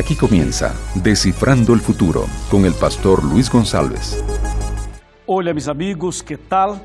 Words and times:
Aquí 0.00 0.16
comienza 0.16 0.74
Descifrando 0.94 1.74
el 1.74 1.80
Futuro 1.80 2.24
con 2.50 2.64
el 2.64 2.72
pastor 2.72 3.22
Luis 3.22 3.50
González. 3.50 4.24
Hola 5.26 5.52
mis 5.52 5.68
amigos, 5.68 6.22
¿qué 6.22 6.38
tal? 6.38 6.80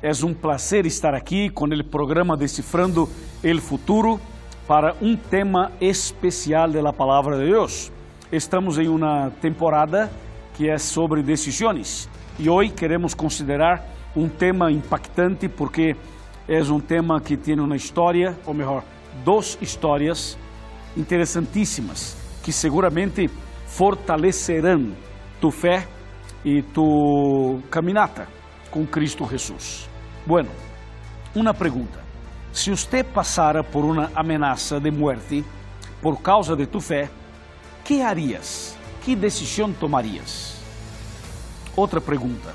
Es 0.00 0.22
un 0.22 0.36
placer 0.36 0.86
estar 0.86 1.16
aquí 1.16 1.50
con 1.50 1.72
el 1.72 1.84
programa 1.84 2.36
Descifrando 2.36 3.08
el 3.42 3.60
Futuro 3.60 4.20
para 4.68 4.94
um 5.00 5.16
tema 5.16 5.72
especial 5.80 6.70
da 6.70 6.92
palavra 6.92 7.36
de 7.38 7.46
Deus. 7.46 7.90
Estamos 8.30 8.78
em 8.78 8.86
uma 8.86 9.32
temporada 9.40 10.08
que 10.56 10.68
é 10.68 10.78
sobre 10.78 11.24
decisões 11.24 12.08
e 12.38 12.48
hoje 12.48 12.70
queremos 12.70 13.14
considerar 13.14 13.84
um 14.14 14.28
tema 14.28 14.70
impactante 14.70 15.48
porque 15.48 15.96
é 16.46 16.62
um 16.62 16.78
tema 16.78 17.20
que 17.20 17.36
tem 17.36 17.58
uma 17.58 17.74
história, 17.74 18.38
ou 18.46 18.54
melhor, 18.54 18.84
duas 19.24 19.58
histórias 19.60 20.38
interessantíssimas 20.96 22.22
que 22.44 22.52
seguramente 22.52 23.28
fortalecerão 23.66 24.94
tu 25.40 25.50
fé 25.50 25.88
e 26.44 26.60
tu 26.60 27.58
caminata 27.70 28.28
com 28.70 28.86
Cristo 28.86 29.26
Jesus. 29.26 29.88
Bueno, 30.26 30.50
uma 31.34 31.54
pergunta. 31.54 32.04
Se 32.52 32.70
você 32.70 33.02
passara 33.02 33.64
por 33.64 33.82
uma 33.82 34.10
ameaça 34.14 34.78
de 34.78 34.90
morte 34.90 35.42
por 36.02 36.20
causa 36.20 36.54
de 36.54 36.66
tu 36.66 36.80
fé, 36.80 37.08
que 37.82 38.02
harias? 38.02 38.76
Que 39.02 39.16
decisão 39.16 39.72
tomarias? 39.72 40.62
Outra 41.74 42.00
pergunta. 42.00 42.54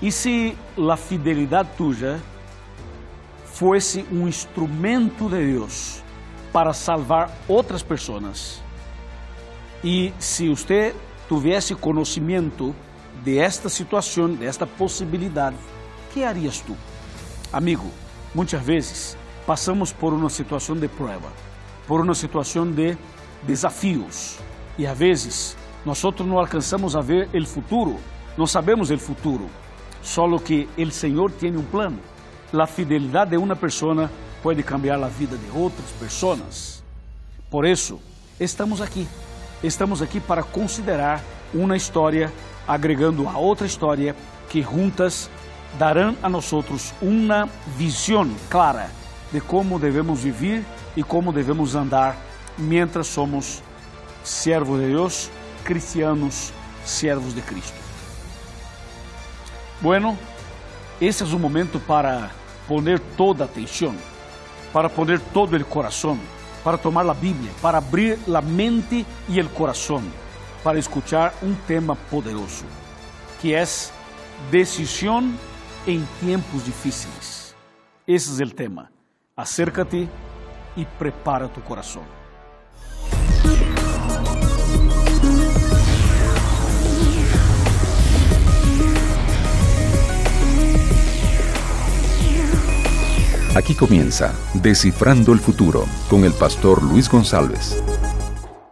E 0.00 0.12
se 0.12 0.56
a 0.78 0.96
fidelidade 0.96 1.70
tuya 1.76 2.20
fosse 3.46 4.06
um 4.12 4.28
instrumento 4.28 5.28
de 5.28 5.44
Deus 5.44 6.04
para 6.52 6.72
salvar 6.72 7.30
outras 7.48 7.82
pessoas? 7.82 8.62
E 9.82 10.12
se 10.18 10.48
você 10.48 10.94
tivesse 11.28 11.74
conhecimento 11.74 12.74
de 13.22 13.38
esta 13.38 13.68
situação, 13.68 14.34
de 14.34 14.44
esta 14.44 14.66
que 16.12 16.24
harias 16.24 16.60
tu? 16.60 16.76
Amigo, 17.52 17.90
muitas 18.34 18.60
vezes 18.62 19.16
passamos 19.46 19.92
por 19.92 20.12
uma 20.12 20.30
situação 20.30 20.76
de 20.76 20.88
prova, 20.88 21.32
por 21.86 22.00
uma 22.00 22.14
situação 22.14 22.70
de 22.70 22.96
desafios 23.42 24.38
e 24.76 24.86
às 24.86 24.98
vezes 24.98 25.56
nós 25.84 25.98
não 26.24 26.38
alcançamos 26.38 26.96
a 26.96 27.00
ver 27.00 27.28
o 27.34 27.46
futuro, 27.46 27.96
não 28.36 28.46
sabemos 28.46 28.90
o 28.90 28.98
futuro, 28.98 29.48
só 30.02 30.26
que 30.38 30.68
o 30.76 30.90
Senhor 30.90 31.30
tem 31.30 31.56
um 31.56 31.64
plano. 31.64 31.98
A 32.52 32.66
fidelidade 32.66 33.32
de 33.32 33.36
uma 33.36 33.54
pessoa 33.54 34.10
pode 34.42 34.62
cambiar 34.62 35.02
a 35.02 35.08
vida 35.08 35.36
de 35.36 35.56
outras 35.56 35.90
pessoas. 35.92 36.82
Por 37.50 37.66
isso, 37.66 38.00
estamos 38.40 38.80
aqui. 38.80 39.06
Estamos 39.62 40.00
aqui 40.00 40.20
para 40.20 40.44
considerar 40.44 41.20
uma 41.52 41.76
história 41.76 42.32
agregando 42.66 43.28
a 43.28 43.36
outra 43.36 43.66
história 43.66 44.14
que 44.48 44.62
juntas 44.62 45.28
darão 45.76 46.16
a 46.22 46.28
nós 46.28 46.52
uma 47.02 47.48
visão 47.76 48.30
clara 48.48 48.88
de 49.32 49.40
como 49.40 49.78
devemos 49.78 50.20
viver 50.20 50.64
e 50.96 51.02
como 51.02 51.32
devemos 51.32 51.74
andar 51.74 52.16
mientras 52.56 53.08
somos 53.08 53.60
servos 54.22 54.80
de 54.80 54.86
Deus, 54.86 55.28
cristianos, 55.64 56.52
servos 56.84 57.34
de 57.34 57.42
Cristo. 57.42 57.76
Bueno, 59.80 60.16
esse 61.00 61.24
é 61.24 61.26
o 61.26 61.38
momento 61.38 61.80
para 61.80 62.30
poner 62.68 63.00
toda 63.16 63.42
a 63.42 63.46
atenção, 63.46 63.94
para 64.72 64.88
poner 64.88 65.18
todo 65.32 65.56
o 65.56 65.64
coração, 65.64 66.18
para 66.68 66.76
tomar 66.76 67.08
a 67.08 67.14
Bíblia, 67.14 67.50
para 67.62 67.78
abrir 67.78 68.18
a 68.28 68.42
mente 68.42 69.06
e 69.26 69.40
o 69.40 69.48
coração, 69.48 70.02
para 70.62 70.78
escuchar 70.78 71.32
um 71.42 71.54
tema 71.54 71.96
poderoso, 71.96 72.66
que 73.40 73.54
é 73.54 73.64
decisão 74.50 75.34
em 75.86 76.06
tempos 76.20 76.66
difíceis. 76.66 77.56
Esse 78.06 78.42
é 78.42 78.44
o 78.44 78.50
tema. 78.50 78.90
Acércate 79.34 80.10
e 80.76 80.84
prepara 80.84 81.48
tu 81.48 81.62
coração. 81.62 82.17
Aquí 93.56 93.74
comienza 93.74 94.34
Descifrando 94.54 95.32
el 95.32 95.38
Futuro 95.38 95.84
con 96.08 96.24
el 96.24 96.32
pastor 96.32 96.82
Luis 96.82 97.08
González. 97.08 97.82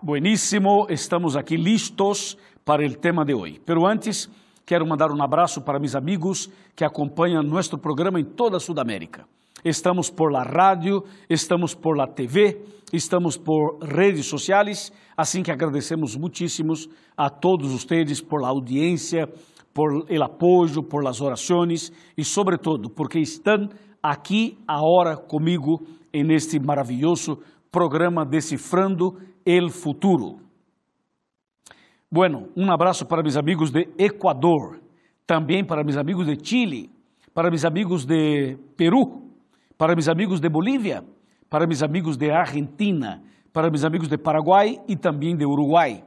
Buenísimo, 0.03 0.87
estamos 0.89 1.35
aqui 1.35 1.57
listos 1.57 2.37
para 2.63 2.87
o 2.87 2.95
tema 2.95 3.25
de 3.25 3.35
hoje. 3.35 3.61
Pero 3.65 3.87
antes, 3.87 4.31
quero 4.67 4.87
mandar 4.87 5.11
um 5.11 5.23
abraço 5.23 5.63
para 5.63 5.81
meus 5.81 5.95
amigos 5.95 6.51
que 6.77 6.85
acompanham 6.85 7.43
nosso 7.43 7.79
programa 7.79 8.21
em 8.21 8.25
toda 8.25 8.59
a 8.59 8.61
Sudamérica. 8.61 9.27
Estamos 9.65 10.11
por 10.11 10.31
la 10.31 10.45
rádio, 10.45 11.05
estamos 11.29 11.75
por 11.75 11.97
la 11.97 12.07
TV, 12.07 12.61
estamos 12.93 13.39
por 13.39 13.79
redes 13.81 14.27
sociais, 14.27 14.93
assim 15.17 15.43
que 15.43 15.51
agradecemos 15.51 16.17
muitíssimos 16.17 16.89
a 17.17 17.31
todos 17.31 17.73
ustedes 17.73 18.21
por 18.21 18.43
la 18.43 18.49
audiência, 18.49 19.27
por 19.73 20.07
el 20.09 20.23
apoio, 20.23 20.83
por 20.83 21.03
las 21.03 21.21
orações 21.21 21.91
e, 22.17 22.23
sobretudo, 22.23 22.89
porque 22.89 23.19
estão 23.19 23.69
aqui 24.11 24.57
agora 24.69 25.17
comigo 25.17 25.85
neste 26.15 26.59
maravilhoso 26.61 27.43
programa 27.71 28.25
Decifrando 28.25 29.19
el 29.45 29.69
Futuro. 29.69 30.39
Bueno, 32.11 32.49
um 32.57 32.73
abraço 32.73 33.05
para 33.05 33.23
meus 33.23 33.37
amigos 33.37 33.71
de 33.71 33.89
Equador, 33.99 34.81
também 35.27 35.65
para 35.65 35.83
meus 35.83 35.97
amigos 35.97 36.25
de 36.27 36.39
Chile, 36.43 36.89
para 37.35 37.51
meus 37.51 37.65
amigos 37.65 38.07
de 38.07 38.57
Peru, 38.77 39.29
para 39.77 39.95
meus 39.95 40.09
amigos 40.09 40.41
de 40.41 40.49
Bolívia, 40.49 41.05
para 41.51 41.67
meus 41.67 41.83
amigos 41.83 42.17
de 42.17 42.31
Argentina, 42.31 43.23
para 43.53 43.69
meus 43.69 43.85
amigos 43.85 44.09
de 44.09 44.17
Paraguai 44.17 44.79
e 44.89 44.97
também 44.97 45.37
de 45.37 45.45
Uruguai, 45.45 46.05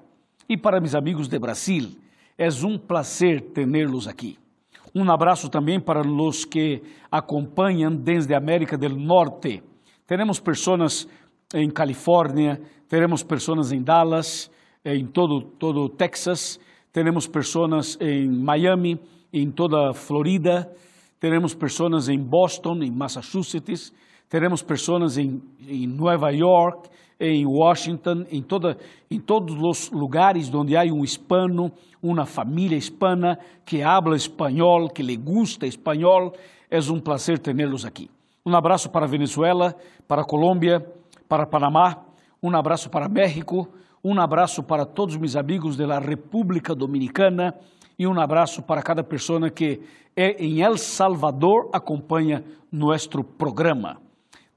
e 0.48 0.58
para 0.58 0.80
meus 0.80 0.96
amigos 0.96 1.28
de 1.28 1.38
Brasil. 1.38 1.90
É 2.38 2.48
um 2.66 2.80
prazer 2.80 3.52
tê-los 3.52 4.08
aqui. 4.08 4.38
Um 4.96 5.10
abraço 5.12 5.50
também 5.50 5.80
para 5.80 6.02
os 6.02 6.46
que 6.46 6.82
acompanham 7.12 7.96
desde 7.96 8.34
América 8.34 8.78
do 8.78 8.90
Norte. 8.90 9.62
Temos 10.08 10.40
pessoas 10.40 11.08
em 11.54 11.70
Califórnia, 11.70 12.60
temos 12.88 13.22
pessoas 13.22 13.72
em 13.72 13.84
Dallas, 13.84 14.50
em 14.84 15.06
todo 15.06 15.42
todo 15.42 15.90
Texas, 15.90 16.60
temos 16.92 17.28
pessoas 17.28 17.98
em 18.02 18.28
Miami, 18.28 19.00
em 19.32 19.52
toda 19.52 19.94
Florida, 19.94 20.68
temos 21.20 21.54
pessoas 21.54 22.10
em 22.10 22.20
Boston, 22.20 22.82
em 22.82 22.92
Massachusetts, 22.92 23.94
teremos 24.30 24.62
pessoas 24.62 25.18
em, 25.18 25.42
em 25.68 25.88
Nova 25.88 26.30
York, 26.30 26.90
em 27.20 27.46
Washington, 27.46 28.26
em, 28.32 28.42
toda, 28.42 28.78
em 29.12 29.20
todos 29.20 29.56
os 29.60 29.92
lugares 29.92 30.54
onde 30.54 30.78
há 30.78 30.84
um 30.84 31.04
hispano, 31.04 31.72
uma 32.02 32.26
família 32.26 32.78
hispana 32.78 33.38
que 33.66 33.82
habla 33.82 34.16
espanhol, 34.16 34.88
que 34.88 35.04
le 35.04 35.18
gusta 35.18 35.66
espanhol. 35.66 36.32
É 36.72 36.80
um 36.80 37.00
prazer 37.00 37.40
tê-los 37.40 37.84
aqui. 37.84 38.10
Um 38.46 38.56
abraço 38.56 38.90
para 38.90 39.06
Venezuela, 39.06 39.76
para 40.08 40.24
Colômbia, 40.24 40.80
para 41.28 41.46
Panamá, 41.46 42.06
um 42.42 42.56
abraço 42.56 42.90
para 42.90 43.10
México, 43.10 43.68
um 44.04 44.20
abraço 44.20 44.64
para 44.64 44.86
todos 44.86 45.18
meus 45.18 45.36
amigos 45.36 45.76
da 45.76 46.00
República 46.00 46.74
Dominicana 46.74 47.54
e 47.98 48.08
um 48.08 48.18
abraço 48.18 48.64
para 48.64 48.82
cada 48.82 49.04
pessoa 49.04 49.50
que 49.50 49.82
é 50.16 50.42
em 50.42 50.62
El 50.62 50.78
Salvador 50.78 51.70
acompanha 51.74 52.44
nosso 52.72 53.24
programa. 53.24 54.09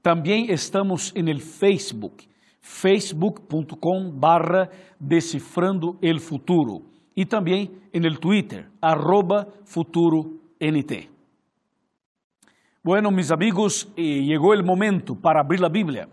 Também 0.03 0.51
estamos 0.51 1.13
no 1.13 1.39
Facebook 1.39 2.27
facebook.com 2.59 4.11
barra 4.11 4.69
Decifrando 4.99 5.97
el 6.01 6.19
Futuro 6.19 6.83
e 7.15 7.25
também 7.25 7.71
no 7.93 8.19
Twitter, 8.19 8.69
arroba 8.81 9.47
FuturoNT. 9.65 11.09
Bueno, 12.83 13.11
mis 13.11 13.31
amigos, 13.31 13.87
eh, 13.95 14.23
llegó 14.25 14.53
el 14.53 14.63
momento 14.63 15.15
para 15.15 15.39
abrir 15.39 15.61
la 15.61 15.69
Biblia. 15.69 16.09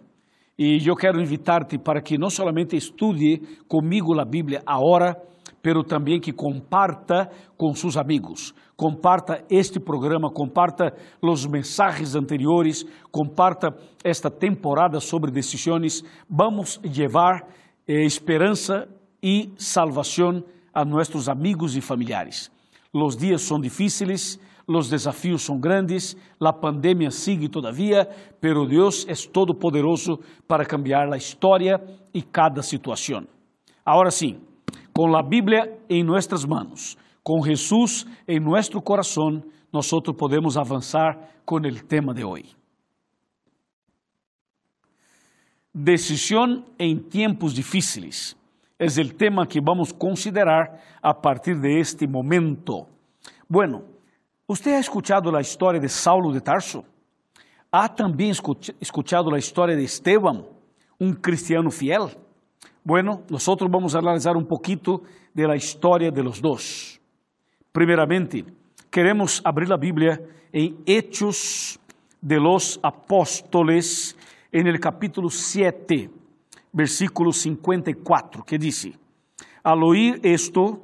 E 0.56 0.86
eu 0.86 0.94
quero 0.94 1.20
invitar-te 1.20 1.76
para 1.76 2.00
que 2.00 2.16
não 2.16 2.30
somente 2.30 2.76
estude 2.76 3.40
comigo 3.66 4.16
a 4.20 4.24
Bíblia 4.24 4.62
agora, 4.66 5.16
pero 5.62 5.82
também 5.84 6.20
que 6.20 6.32
comparta 6.32 7.30
com 7.56 7.74
seus 7.74 7.96
amigos. 7.96 8.54
Comparta 8.76 9.44
este 9.50 9.78
programa, 9.78 10.30
comparta 10.30 10.94
os 11.20 11.46
mensagens 11.46 12.14
anteriores, 12.14 12.84
comparta 13.10 13.74
esta 14.02 14.30
temporada 14.30 15.00
sobre 15.00 15.30
decisões. 15.30 16.02
Vamos 16.28 16.80
levar 16.82 17.46
eh, 17.86 18.04
esperança 18.04 18.88
e 19.22 19.52
salvação 19.56 20.42
a 20.72 20.84
nossos 20.84 21.28
amigos 21.28 21.76
e 21.76 21.80
familiares. 21.80 22.50
Os 22.92 23.16
dias 23.16 23.42
são 23.42 23.60
difíceis, 23.60 24.40
os 24.66 24.88
desafios 24.88 25.42
são 25.42 25.58
grandes, 25.58 26.16
a 26.40 26.52
pandemia 26.52 27.10
sigue 27.10 27.48
todavia, 27.48 28.08
pero 28.40 28.64
é 28.64 29.14
todo 29.32 29.54
poderoso 29.54 30.18
para 30.46 30.64
cambiar 30.64 31.12
a 31.12 31.16
história 31.16 31.80
e 32.14 32.22
cada 32.22 32.62
situação. 32.62 33.26
Ahora 33.84 34.10
sí, 34.10 34.38
con 35.00 35.12
la 35.12 35.22
Biblia 35.22 35.66
en 35.88 36.04
nuestras 36.04 36.46
manos, 36.46 36.98
con 37.22 37.42
Jesús 37.42 38.06
en 38.26 38.44
nuestro 38.44 38.82
corazón, 38.82 39.50
nosotros 39.72 40.14
podemos 40.14 40.58
avanzar 40.58 41.40
con 41.46 41.64
el 41.64 41.86
tema 41.86 42.12
de 42.12 42.22
hoy. 42.22 42.54
Decisión 45.72 46.66
en 46.76 47.08
tiempos 47.08 47.54
difíciles 47.54 48.36
es 48.78 48.98
el 48.98 49.14
tema 49.14 49.46
que 49.46 49.62
vamos 49.62 49.90
a 49.90 49.96
considerar 49.96 50.78
a 51.00 51.18
partir 51.18 51.58
de 51.58 51.80
este 51.80 52.06
momento. 52.06 52.86
Bueno, 53.48 53.84
¿usted 54.46 54.74
ha 54.74 54.80
escuchado 54.80 55.32
la 55.32 55.40
historia 55.40 55.80
de 55.80 55.88
Saulo 55.88 56.30
de 56.30 56.42
Tarso? 56.42 56.84
¿Ha 57.72 57.88
también 57.94 58.34
escuchado 58.78 59.30
la 59.30 59.38
historia 59.38 59.74
de 59.74 59.84
Esteban, 59.84 60.44
un 60.98 61.14
cristiano 61.14 61.70
fiel? 61.70 62.02
Bueno, 62.82 63.22
nosotros 63.28 63.70
vamos 63.70 63.94
a 63.94 63.98
analizar 63.98 64.36
un 64.36 64.46
poquito 64.46 65.02
de 65.34 65.46
la 65.46 65.56
historia 65.56 66.10
de 66.10 66.22
los 66.22 66.40
dos. 66.40 67.00
Primeramente, 67.72 68.44
queremos 68.90 69.42
abrir 69.44 69.68
la 69.68 69.76
Biblia 69.76 70.20
en 70.52 70.78
Hechos 70.86 71.78
de 72.20 72.40
los 72.40 72.80
Apóstoles, 72.82 74.16
en 74.50 74.66
el 74.66 74.80
capítulo 74.80 75.30
7, 75.30 76.10
versículo 76.72 77.32
54, 77.32 78.44
que 78.44 78.58
dice, 78.58 78.94
al 79.62 79.82
oír 79.82 80.18
esto, 80.22 80.82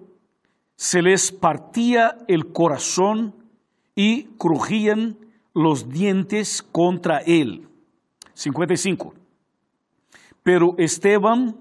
se 0.77 1.01
les 1.01 1.33
partía 1.33 2.19
el 2.29 2.53
corazón 2.53 3.35
y 3.95 4.25
crujían 4.37 5.17
los 5.55 5.89
dientes 5.89 6.63
contra 6.63 7.19
él. 7.19 7.67
55. 8.35 9.15
Pero 10.43 10.75
Esteban, 10.77 11.57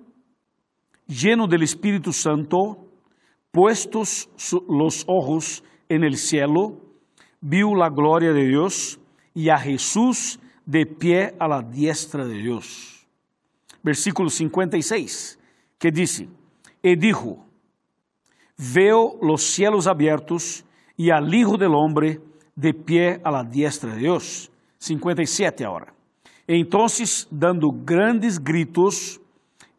lleno 1.07 1.47
del 1.47 1.63
Espíritu 1.63 2.11
Santo, 2.13 2.87
puestos 3.51 4.29
los 4.67 5.03
ojos 5.07 5.63
en 5.89 6.03
el 6.03 6.17
cielo, 6.17 6.81
vio 7.41 7.75
la 7.75 7.89
gloria 7.89 8.33
de 8.33 8.47
Dios 8.47 8.99
y 9.33 9.49
a 9.49 9.57
Jesús 9.57 10.39
de 10.65 10.85
pie 10.85 11.35
a 11.39 11.47
la 11.47 11.61
diestra 11.61 12.25
de 12.25 12.35
Dios. 12.35 13.07
Versículo 13.83 14.29
56, 14.29 15.39
que 15.77 15.91
dice, 15.91 16.27
y 16.81 16.95
dijo, 16.95 17.45
veo 18.73 19.17
los 19.21 19.43
cielos 19.43 19.87
abiertos 19.87 20.65
y 20.97 21.09
al 21.09 21.33
Hijo 21.33 21.57
del 21.57 21.75
Hombre 21.75 22.21
de 22.55 22.73
pie 22.73 23.19
a 23.23 23.31
la 23.31 23.43
diestra 23.43 23.93
de 23.93 23.99
Dios. 23.99 24.51
57 24.77 25.63
ahora. 25.65 25.93
Entonces, 26.47 27.27
dando 27.31 27.71
grandes 27.71 28.43
gritos, 28.43 29.19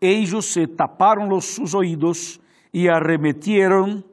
ellos 0.00 0.46
se 0.46 0.66
taparon 0.66 1.28
los, 1.28 1.44
sus 1.44 1.75
oídos 1.75 2.40
y 2.72 2.88
arremetieron 2.88 4.04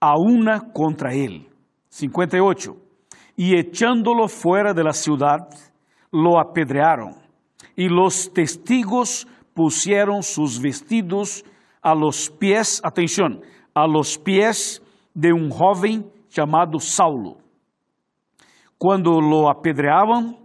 a 0.00 0.18
una 0.18 0.72
contra 0.72 1.14
él. 1.14 1.48
58. 1.88 2.76
Y 3.36 3.56
echándolo 3.56 4.28
fuera 4.28 4.74
de 4.74 4.84
la 4.84 4.92
ciudad, 4.92 5.48
lo 6.10 6.38
apedrearon. 6.38 7.14
Y 7.76 7.88
los 7.88 8.32
testigos 8.32 9.26
pusieron 9.54 10.22
sus 10.22 10.60
vestidos 10.60 11.44
a 11.80 11.94
los 11.94 12.30
pies, 12.30 12.80
atención, 12.84 13.40
a 13.74 13.86
los 13.86 14.18
pies 14.18 14.82
de 15.14 15.32
un 15.32 15.50
joven 15.50 16.10
llamado 16.30 16.78
Saulo. 16.78 17.38
Cuando 18.78 19.20
lo 19.20 19.48
apedreaban, 19.48 20.38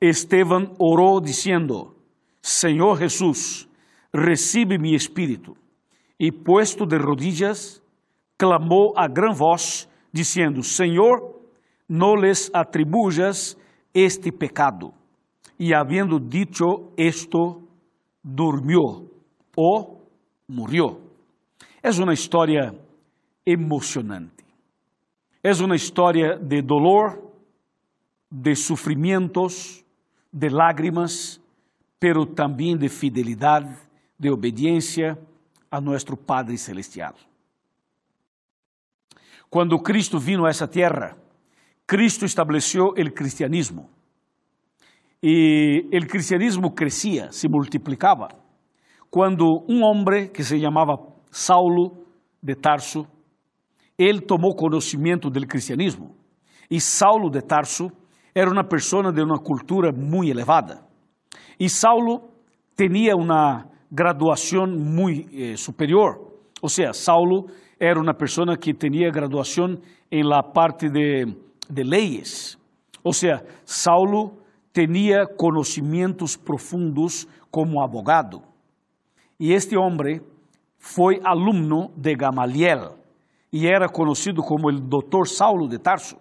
Esteban 0.00 0.72
oró 0.78 1.20
diciendo, 1.20 1.96
Señor 2.48 2.98
Jesús, 2.98 3.68
recibe 4.10 4.78
mi 4.78 4.94
espíritu. 4.94 5.54
Y 6.16 6.32
puesto 6.32 6.86
de 6.86 6.96
rodillas, 6.96 7.82
clamó 8.38 8.94
a 8.96 9.06
gran 9.06 9.36
voz, 9.36 9.86
diciendo, 10.10 10.62
Señor, 10.62 11.42
no 11.86 12.16
les 12.16 12.50
atribuyas 12.54 13.58
este 13.92 14.32
pecado. 14.32 14.94
Y 15.58 15.74
habiendo 15.74 16.18
dicho 16.18 16.90
esto, 16.96 17.60
durmió 18.22 19.04
o 19.54 20.00
murió. 20.46 21.00
Es 21.82 21.98
una 21.98 22.14
historia 22.14 22.72
emocionante. 23.44 24.44
Es 25.42 25.60
una 25.60 25.76
historia 25.76 26.38
de 26.40 26.62
dolor, 26.62 27.30
de 28.30 28.56
sufrimientos, 28.56 29.84
de 30.32 30.50
lágrimas, 30.50 31.42
pero 31.98 32.26
también 32.26 32.78
de 32.78 32.88
fidelidad, 32.88 33.62
de 34.16 34.30
obediencia 34.30 35.18
a 35.70 35.80
nuestro 35.80 36.16
Padre 36.16 36.56
Celestial. 36.56 37.14
Cuando 39.50 39.78
Cristo 39.78 40.18
vino 40.18 40.46
a 40.46 40.50
esa 40.50 40.68
tierra, 40.68 41.16
Cristo 41.86 42.26
estableció 42.26 42.94
el 42.96 43.14
cristianismo. 43.14 43.88
Y 45.20 45.94
el 45.94 46.06
cristianismo 46.06 46.74
crecía, 46.74 47.32
se 47.32 47.48
multiplicaba. 47.48 48.28
Cuando 49.10 49.46
un 49.66 49.82
hombre 49.82 50.30
que 50.30 50.44
se 50.44 50.60
llamaba 50.60 51.00
Saulo 51.30 52.04
de 52.40 52.54
Tarso, 52.54 53.06
él 53.96 54.24
tomó 54.26 54.54
conocimiento 54.54 55.30
del 55.30 55.48
cristianismo. 55.48 56.14
Y 56.68 56.78
Saulo 56.78 57.30
de 57.30 57.42
Tarso 57.42 57.90
era 58.34 58.50
una 58.50 58.68
persona 58.68 59.10
de 59.10 59.22
una 59.22 59.38
cultura 59.38 59.90
muy 59.90 60.30
elevada. 60.30 60.87
Y 61.58 61.68
Saulo 61.68 62.28
tenía 62.74 63.16
una 63.16 63.66
graduación 63.90 64.94
muy 64.94 65.28
eh, 65.32 65.56
superior. 65.56 66.38
O 66.60 66.68
sea, 66.68 66.92
Saulo 66.92 67.46
era 67.78 68.00
una 68.00 68.14
persona 68.14 68.56
que 68.56 68.74
tenía 68.74 69.10
graduación 69.10 69.80
en 70.10 70.28
la 70.28 70.42
parte 70.42 70.88
de, 70.88 71.36
de 71.68 71.84
leyes. 71.84 72.58
O 73.02 73.12
sea, 73.12 73.42
Saulo 73.64 74.38
tenía 74.72 75.26
conocimientos 75.36 76.36
profundos 76.36 77.28
como 77.50 77.82
abogado. 77.82 78.42
Y 79.38 79.52
este 79.52 79.76
hombre 79.76 80.20
fue 80.78 81.20
alumno 81.24 81.90
de 81.96 82.14
Gamaliel 82.14 82.90
y 83.50 83.66
era 83.66 83.88
conocido 83.88 84.42
como 84.42 84.68
el 84.70 84.88
doctor 84.88 85.28
Saulo 85.28 85.66
de 85.66 85.78
Tarso. 85.78 86.18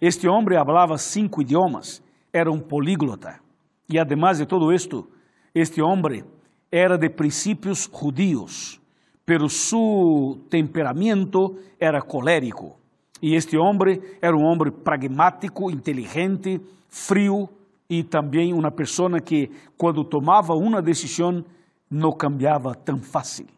Este 0.00 0.28
hombre 0.28 0.56
hablaba 0.56 0.98
cinco 0.98 1.42
idiomas, 1.42 2.02
era 2.32 2.50
un 2.50 2.62
políglota. 2.62 3.40
Y 3.88 3.98
además 3.98 4.38
de 4.38 4.46
todo 4.46 4.72
esto, 4.72 5.08
este 5.52 5.82
hombre 5.82 6.24
era 6.70 6.96
de 6.96 7.10
principios 7.10 7.88
judíos 7.90 8.80
pero 9.24 9.48
su 9.48 10.46
temperamento 10.50 11.54
era 11.78 12.00
colérico. 12.02 12.76
Y 13.20 13.36
este 13.36 13.56
hombre 13.56 14.18
era 14.20 14.34
un 14.34 14.44
hombre 14.44 14.70
pragmático, 14.70 15.70
inteligente, 15.70 16.60
frío 16.88 17.48
y 17.88 18.04
también 18.04 18.54
una 18.54 18.70
persona 18.70 19.20
que 19.20 19.50
cuando 19.76 20.06
tomaba 20.06 20.54
una 20.54 20.82
decisión 20.82 21.46
no 21.88 22.12
cambiaba 22.12 22.74
tan 22.74 23.00
fácil. 23.00 23.48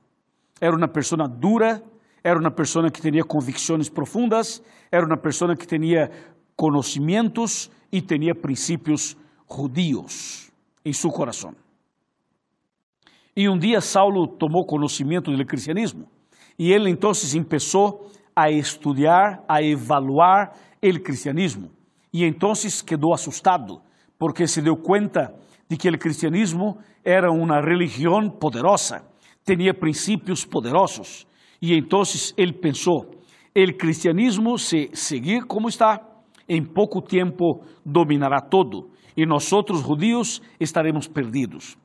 Era 0.60 0.74
una 0.74 0.92
persona 0.92 1.26
dura, 1.26 1.82
era 2.22 2.38
una 2.38 2.54
persona 2.54 2.90
que 2.90 3.00
tenía 3.00 3.24
convicciones 3.24 3.90
profundas, 3.90 4.62
era 4.90 5.04
una 5.04 5.20
persona 5.20 5.56
que 5.56 5.66
tenía 5.66 6.10
conocimientos 6.54 7.70
y 7.90 8.02
tenía 8.02 8.34
principios 8.34 9.16
judíos 9.46 10.52
en 10.84 10.94
su 10.94 11.10
corazón. 11.10 11.56
Y 13.34 13.46
un 13.46 13.58
día 13.58 13.80
Saulo 13.80 14.28
tomó 14.38 14.64
conocimiento 14.66 15.30
del 15.30 15.46
cristianismo 15.46 16.06
y 16.56 16.72
él 16.72 16.86
entonces 16.86 17.34
empezó 17.34 18.06
a 18.34 18.48
estudiar, 18.48 19.44
a 19.48 19.60
evaluar 19.60 20.52
el 20.80 21.02
cristianismo. 21.02 21.68
Y 22.10 22.24
entonces 22.24 22.82
quedó 22.82 23.12
asustado 23.14 23.82
porque 24.18 24.46
se 24.46 24.62
dio 24.62 24.76
cuenta 24.76 25.34
de 25.68 25.76
que 25.76 25.88
el 25.88 25.98
cristianismo 25.98 26.78
era 27.04 27.30
una 27.30 27.60
religión 27.60 28.38
poderosa, 28.38 29.04
tenía 29.44 29.72
principios 29.72 30.46
poderosos. 30.46 31.26
Y 31.60 31.74
entonces 31.74 32.32
él 32.36 32.54
pensó, 32.54 33.06
el 33.54 33.76
cristianismo, 33.76 34.58
si 34.58 34.88
seguir 34.92 35.46
como 35.46 35.68
está, 35.68 36.02
en 36.48 36.66
poco 36.72 37.02
tiempo 37.02 37.62
dominará 37.84 38.40
todo 38.48 38.88
y 39.16 39.24
nosotros 39.24 39.82
judíos 39.82 40.42
estaremos 40.60 41.08
perdidos. 41.08 41.76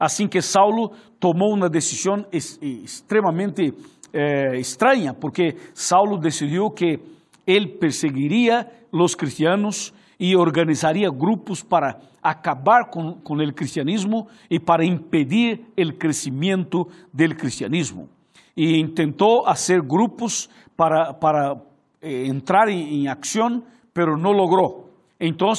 Assim 0.00 0.26
que 0.26 0.42
Saulo 0.42 0.92
tomou 1.20 1.52
uma 1.54 1.68
decisão 1.68 2.26
extremamente 2.32 3.72
eh, 4.12 4.58
estranha, 4.58 5.14
porque 5.14 5.56
Saulo 5.74 6.18
decidiu 6.18 6.70
que 6.70 6.98
ele 7.46 7.68
perseguiria 7.68 8.66
os 8.90 9.14
cristianos 9.14 9.92
e 10.18 10.36
organizaria 10.36 11.10
grupos 11.10 11.62
para 11.62 12.00
acabar 12.22 12.86
com, 12.90 13.14
com 13.14 13.34
o 13.34 13.52
cristianismo 13.52 14.28
e 14.48 14.58
para 14.58 14.84
impedir 14.84 15.60
o 15.76 15.92
crescimento 15.92 16.86
do 17.12 17.34
cristianismo. 17.34 18.08
E 18.56 18.86
tentou 18.88 19.44
fazer 19.44 19.82
grupos 19.82 20.48
para, 20.76 21.12
para 21.14 21.56
eh, 22.00 22.26
entrar 22.26 22.68
em, 22.68 23.02
em 23.02 23.08
ação, 23.08 23.62
pero 23.92 24.16
não 24.16 24.32
logrou. 24.32 24.91
Então, 25.24 25.52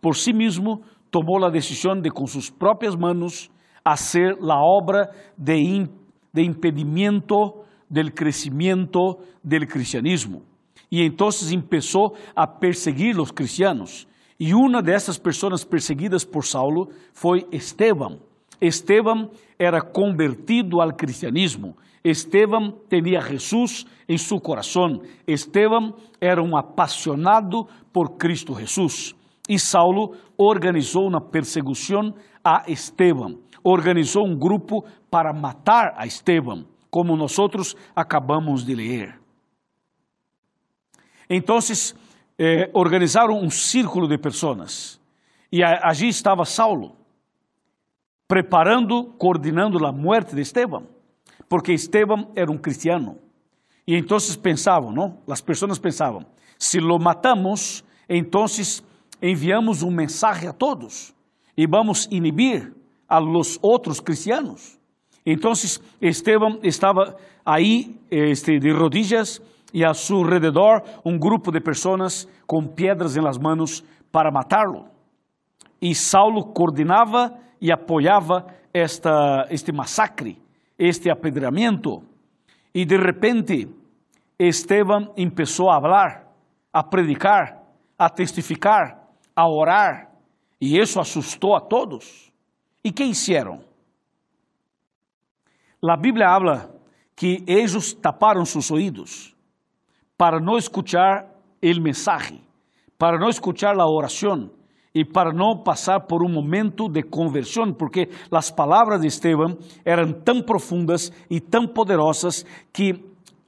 por 0.00 0.16
si 0.16 0.32
mesmo, 0.32 0.80
tomou 1.10 1.44
a 1.44 1.50
decisão 1.50 2.00
de, 2.00 2.10
com 2.10 2.26
suas 2.26 2.48
próprias 2.48 2.96
manos, 2.96 3.50
hacer 3.84 4.38
la 4.40 4.56
obra 4.58 5.10
de, 5.36 5.54
in, 5.54 5.88
de 6.32 6.42
impedimento 6.42 7.62
del 7.90 8.14
crecimiento 8.14 9.18
del 9.44 9.68
cristianismo. 9.68 10.40
Y 10.90 11.04
entonces 11.04 11.52
empezó 11.52 12.14
a 12.34 12.58
perseguir 12.58 13.14
los 13.14 13.30
cristianos. 13.30 14.08
Y 14.38 14.54
una 14.54 14.80
de 14.80 14.94
esas 14.94 15.18
personas 15.18 15.62
perseguidas 15.62 16.24
por 16.24 16.46
Saulo 16.46 16.88
foi 17.12 17.46
Esteban. 17.52 18.18
Esteban 18.58 19.28
era 19.58 19.82
convertido 19.82 20.80
al 20.80 20.96
cristianismo. 20.96 21.76
Esteban 22.04 22.74
tinha 22.88 23.20
Jesus 23.20 23.86
em 24.08 24.18
seu 24.18 24.40
coração. 24.40 25.02
Esteban 25.26 25.94
era 26.20 26.42
um 26.42 26.56
apaixonado 26.56 27.66
por 27.92 28.16
Cristo 28.16 28.54
Jesus. 28.54 29.14
E 29.48 29.58
Saulo 29.58 30.16
organizou 30.36 31.06
uma 31.06 31.20
perseguição 31.20 32.14
a 32.44 32.64
Esteban. 32.68 33.36
Organizou 33.62 34.26
um 34.26 34.36
grupo 34.36 34.84
para 35.10 35.32
matar 35.32 35.94
a 35.96 36.06
Esteban, 36.06 36.66
como 36.90 37.16
nós 37.16 37.36
acabamos 37.94 38.64
de 38.64 38.74
ler. 38.74 39.20
Então, 41.30 41.58
eh, 42.38 42.70
organizaram 42.74 43.38
um 43.38 43.50
círculo 43.50 44.08
de 44.08 44.18
pessoas. 44.18 45.00
E 45.50 45.62
allí 45.62 46.08
estava 46.08 46.44
Saulo, 46.44 46.96
preparando, 48.26 49.04
coordenando 49.18 49.84
a 49.86 49.92
morte 49.92 50.34
de 50.34 50.40
Esteban, 50.40 50.84
porque 51.52 51.74
Esteban 51.74 52.28
era 52.34 52.50
um 52.50 52.56
cristiano. 52.56 53.18
E 53.86 53.94
então 53.94 54.16
pensavam, 54.42 54.90
não? 54.90 55.18
As 55.28 55.42
pessoas 55.42 55.78
pensavam: 55.78 56.24
se 56.58 56.80
lo 56.80 56.98
matamos, 56.98 57.84
então 58.08 58.46
enviamos 59.20 59.82
um 59.82 59.90
mensagem 59.90 60.48
a 60.48 60.54
todos 60.54 61.14
e 61.54 61.66
vamos 61.66 62.08
inibir 62.10 62.72
a 63.06 63.18
los 63.18 63.58
outros 63.60 64.00
cristianos. 64.00 64.78
Então 65.26 65.52
Esteban 66.00 66.58
estava 66.62 67.18
aí 67.44 68.00
este, 68.10 68.58
de 68.58 68.72
rodillas 68.72 69.38
e 69.74 69.84
a 69.84 69.92
seu 69.92 70.22
redor 70.22 70.82
um 71.04 71.18
grupo 71.18 71.52
de 71.52 71.60
pessoas 71.60 72.26
com 72.46 72.66
pedras 72.66 73.14
em 73.14 73.20
las 73.20 73.36
manos 73.36 73.84
para 74.10 74.32
matá-lo. 74.32 74.86
E 75.82 75.94
Saulo 75.94 76.46
coordenava 76.46 77.30
e 77.60 77.70
apoiava 77.70 78.46
esta, 78.72 79.46
este 79.50 79.70
massacre, 79.70 80.41
este 80.82 81.10
apedreamento. 81.10 82.02
E 82.74 82.84
de 82.84 82.96
repente, 82.96 83.68
Esteban 84.36 85.12
começou 85.14 85.70
a 85.70 85.80
falar, 85.80 86.26
a 86.72 86.82
predicar, 86.82 87.62
a 87.96 88.10
testificar, 88.10 88.98
a 89.36 89.48
orar, 89.48 90.10
e 90.60 90.76
isso 90.78 90.98
assustou 90.98 91.54
a 91.54 91.60
todos. 91.60 92.32
E 92.82 92.90
que 92.90 93.04
fizeram? 93.04 93.60
A 95.88 95.96
Bíblia 95.96 96.28
habla 96.28 96.74
que 97.14 97.44
eles 97.46 97.92
taparam 97.92 98.44
seus 98.44 98.70
ouvidos 98.70 99.36
para 100.16 100.40
não 100.40 100.56
escuchar 100.56 101.26
o 101.62 101.80
mensaje, 101.80 102.42
para 102.98 103.18
não 103.18 103.28
escuchar 103.28 103.78
a 103.78 103.86
oração 103.86 104.50
e 104.94 105.04
para 105.04 105.32
não 105.32 105.56
passar 105.56 106.00
por 106.00 106.22
um 106.22 106.28
momento 106.28 106.88
de 106.88 107.02
conversão, 107.02 107.72
porque 107.72 108.08
as 108.30 108.50
palavras 108.50 109.00
de 109.00 109.06
Esteban 109.06 109.56
eram 109.84 110.12
tão 110.12 110.42
profundas 110.42 111.10
e 111.30 111.40
tão 111.40 111.66
poderosas 111.66 112.44
que 112.72 112.92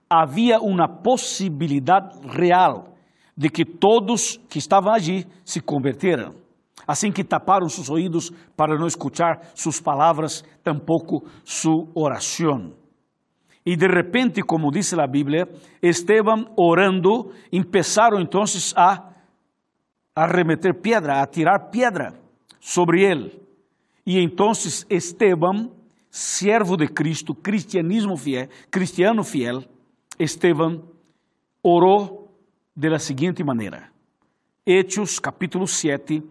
havia 0.09 0.59
uma 0.61 0.89
possibilidade 0.89 2.17
real 2.27 2.95
de 3.37 3.51
que 3.51 3.65
todos 3.65 4.41
que 4.49 4.59
estavam 4.59 4.93
allí 4.93 5.27
se 5.45 5.61
converteram. 5.61 6.35
Assim 6.87 7.11
que 7.11 7.25
taparam 7.25 7.69
seus 7.69 7.89
ouvidos 7.89 8.31
para 8.57 8.79
não 8.79 8.87
escuchar 8.87 9.41
suas 9.55 9.81
palavras, 9.81 10.45
tampouco 10.63 11.25
sua 11.45 11.87
oração. 11.95 12.73
E 13.67 13.77
de 13.77 13.87
repente, 13.87 14.43
como 14.43 14.71
diz 14.71 14.93
a 14.93 15.07
Bíblia, 15.07 15.49
Esteban 15.83 16.45
orando, 16.57 17.31
começaram 17.51 18.21
então 18.21 18.45
a 18.77 19.14
arremeter 20.15 20.75
pedra, 20.75 21.21
a 21.21 21.27
tirar 21.27 21.71
pedra 21.71 22.15
sobre 22.61 23.03
ele. 23.03 23.43
E 24.07 24.21
então 24.21 24.53
Esteban, 24.89 25.71
servo 26.11 26.77
de 26.77 26.87
Cristo, 26.87 27.35
cristianismo 27.35 28.17
fiel, 28.17 28.49
cristiano 28.71 29.25
fiel, 29.25 29.65
Esteban 30.19 30.83
orou 31.63 32.31
de 32.77 32.89
la 32.89 32.99
seguinte 32.99 33.43
maneira. 33.43 33.91
Hechos 34.65 35.19
capítulo 35.19 35.67
7, 35.67 36.23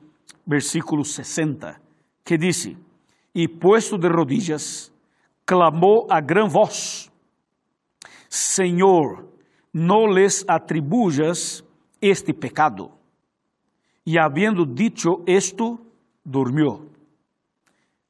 versículo 0.45 1.03
60, 1.03 1.81
que 2.23 2.37
diz: 2.37 2.75
E 3.33 3.47
puesto 3.47 3.97
de 3.97 4.07
rodillas, 4.07 4.91
clamou 5.45 6.07
a 6.09 6.21
gran 6.21 6.47
voz, 6.47 7.11
Senhor, 8.29 9.27
não 9.73 10.05
les 10.05 10.45
atribuyas 10.47 11.63
este 12.01 12.33
pecado. 12.33 13.02
E 14.05 14.19
havendo 14.19 14.65
dicho 14.65 15.23
esto, 15.25 15.79
dormiu. 16.25 16.89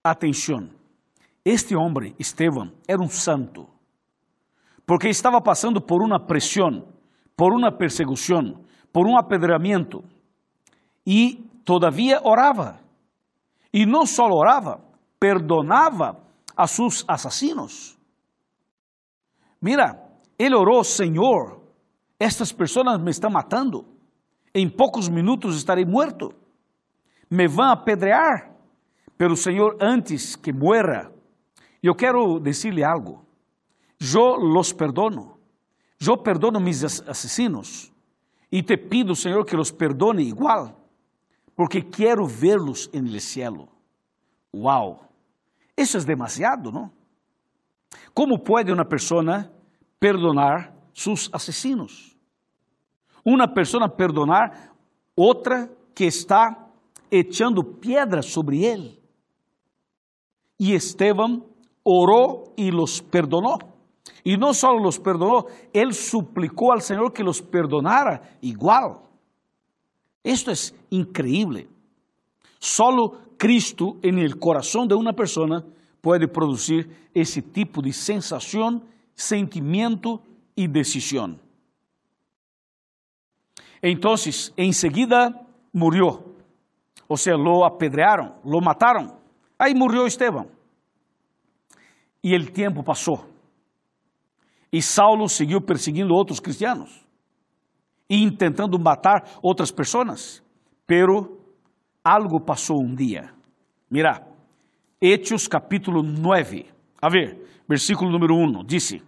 Atenção, 0.04 0.70
este 1.46 1.76
homem, 1.76 2.16
Esteban, 2.20 2.72
era 2.88 3.02
um 3.02 3.10
santo, 3.10 3.68
porque 4.86 5.08
estava 5.08 5.42
passando 5.42 5.82
por 5.82 6.02
uma 6.02 6.20
pressão, 6.20 6.88
por 7.38 7.54
uma 7.54 7.72
perseguição, 7.72 8.64
por 8.92 9.08
um 9.08 9.18
apedreamento, 9.18 10.04
e 11.06 11.44
todavia 11.64 12.22
orava. 12.24 12.80
E 13.74 13.86
não 13.86 14.06
só 14.06 14.28
orava, 14.28 14.82
perdonava 15.20 16.22
a 16.56 16.68
seus 16.68 17.04
assassinos. 17.08 17.98
Mira, 19.62 20.00
ele 20.38 20.56
orou, 20.56 20.84
Senhor, 20.84 21.62
estas 22.20 22.52
pessoas 22.52 23.02
me 23.02 23.12
estão 23.12 23.30
matando. 23.30 23.86
Em 24.54 24.70
poucos 24.70 25.10
minutos 25.10 25.56
estarei 25.56 25.86
morto. 25.86 26.34
Me 27.30 27.48
vão 27.48 27.72
apedrear. 27.72 28.54
Pero 29.18 29.36
Senhor, 29.36 29.78
antes 29.82 30.36
que 30.36 30.52
muera, 30.52 31.12
eu 31.82 31.96
quero 31.96 32.40
dizer-lhe 32.40 32.84
algo. 32.84 33.26
Eu 34.00 34.36
los 34.36 34.74
perdono. 34.74 35.40
Eu 36.00 36.18
perdono 36.18 36.60
mis 36.60 36.84
assassinos. 36.84 37.92
E 38.52 38.62
te 38.62 38.78
pido, 38.78 39.16
Senhor, 39.16 39.46
que 39.46 39.56
los 39.56 39.72
perdone 39.72 40.22
igual. 40.24 40.78
Porque 41.56 41.82
quero 41.82 42.28
vê-los 42.28 42.90
en 42.94 43.08
el 43.08 43.20
cielo. 43.20 43.70
Uau! 44.54 45.10
Isso 45.76 45.98
é 45.98 46.02
demasiado, 46.02 46.72
não? 46.72 46.92
Como 48.14 48.40
pode 48.44 48.72
uma 48.72 48.86
pessoa 48.86 49.52
perdonar 50.00 50.76
seus 50.94 51.30
assassinos. 51.34 52.13
Uma 53.26 53.48
pessoa 53.48 53.88
perdonar 53.90 54.74
outra 55.16 55.70
que 55.96 56.06
está 56.06 56.68
echando 57.10 57.64
pedras 57.64 58.26
sobre 58.26 58.64
ele. 58.64 59.00
E 60.60 60.74
Esteban 60.74 61.42
orou 61.84 62.54
e 62.58 62.72
los 62.72 63.02
perdonou. 63.02 63.60
E 64.26 64.38
não 64.38 64.54
só 64.54 64.72
los 64.72 64.98
perdonou, 64.98 65.50
ele 65.74 65.94
suplicou 65.94 66.72
ao 66.72 66.80
Senhor 66.80 67.12
que 67.12 67.24
los 67.24 67.42
perdonara 67.42 68.22
igual. 68.42 69.10
Isto 70.24 70.52
é 70.52 70.54
increíble. 70.92 71.68
Solo 72.60 73.20
Cristo 73.38 73.98
en 74.02 74.20
el 74.20 74.40
corazón 74.40 74.88
de 74.88 74.96
una 74.96 75.14
persona 75.14 75.66
puede 76.02 76.28
producir 76.28 77.10
esse 77.14 77.42
tipo 77.42 77.82
de 77.82 77.92
sensação 77.92 78.82
sentimento 79.16 80.22
e 80.56 80.68
decisão. 80.68 81.40
Então, 83.84 84.16
enseguida 84.58 85.30
murió, 85.74 86.24
ou 87.10 87.18
seja, 87.18 87.36
lo 87.36 87.66
apedrearam, 87.66 88.40
lo 88.46 88.62
mataram. 88.62 89.18
Aí 89.60 89.76
murió 89.76 90.08
Esteban. 90.08 90.48
E 92.24 92.34
o 92.34 92.52
tempo 92.52 92.82
passou. 92.82 93.26
E 94.72 94.82
Saulo 94.82 95.28
seguiu 95.28 95.60
perseguindo 95.60 96.14
outros 96.14 96.40
cristianos 96.40 97.06
e 98.10 98.32
tentando 98.32 98.80
matar 98.80 99.38
outras 99.42 99.70
pessoas. 99.70 100.42
Pero 100.88 101.40
algo 102.02 102.40
passou 102.40 102.82
um 102.82 102.96
dia. 102.96 103.34
Mira, 103.92 104.26
Hechos 105.02 105.48
capítulo 105.48 106.02
9. 106.02 106.66
A 107.02 107.10
ver, 107.10 107.38
versículo 107.68 108.10
número 108.10 108.34
1, 108.36 108.64
disse: 108.66 109.04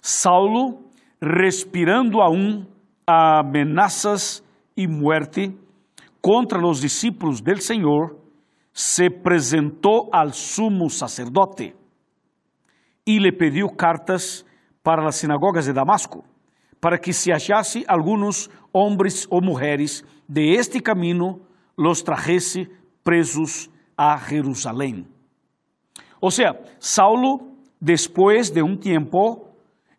Saulo, 0.00 0.82
respirando 1.20 2.22
aún 2.22 2.66
amenazas 3.08 4.44
e 4.76 4.86
muerte 4.86 5.56
contra 6.20 6.58
os 6.66 6.82
discípulos 6.82 7.40
del 7.40 7.62
Senhor, 7.62 8.18
se 8.70 9.06
apresentou 9.06 10.10
al 10.12 10.34
sumo 10.34 10.90
sacerdote 10.90 11.74
e 13.06 13.18
lhe 13.18 13.32
pediu 13.32 13.70
cartas 13.70 14.44
para 14.82 15.08
as 15.08 15.16
sinagogas 15.16 15.64
de 15.64 15.72
Damasco, 15.72 16.22
para 16.78 16.98
que 16.98 17.14
se 17.14 17.32
achasse 17.32 17.82
alguns 17.88 18.50
homens 18.72 19.26
ou 19.30 19.40
mulheres 19.40 20.04
de 20.28 20.52
este 20.52 20.80
caminho, 20.80 21.40
los 21.76 22.02
trajese 22.02 22.68
presos 23.02 23.70
a 23.96 24.18
Jerusalém. 24.18 25.06
O 26.20 26.30
sea, 26.30 26.60
Saulo, 26.78 27.48
después 27.80 28.52
de 28.52 28.62
un 28.62 28.76
tiempo, 28.76 29.48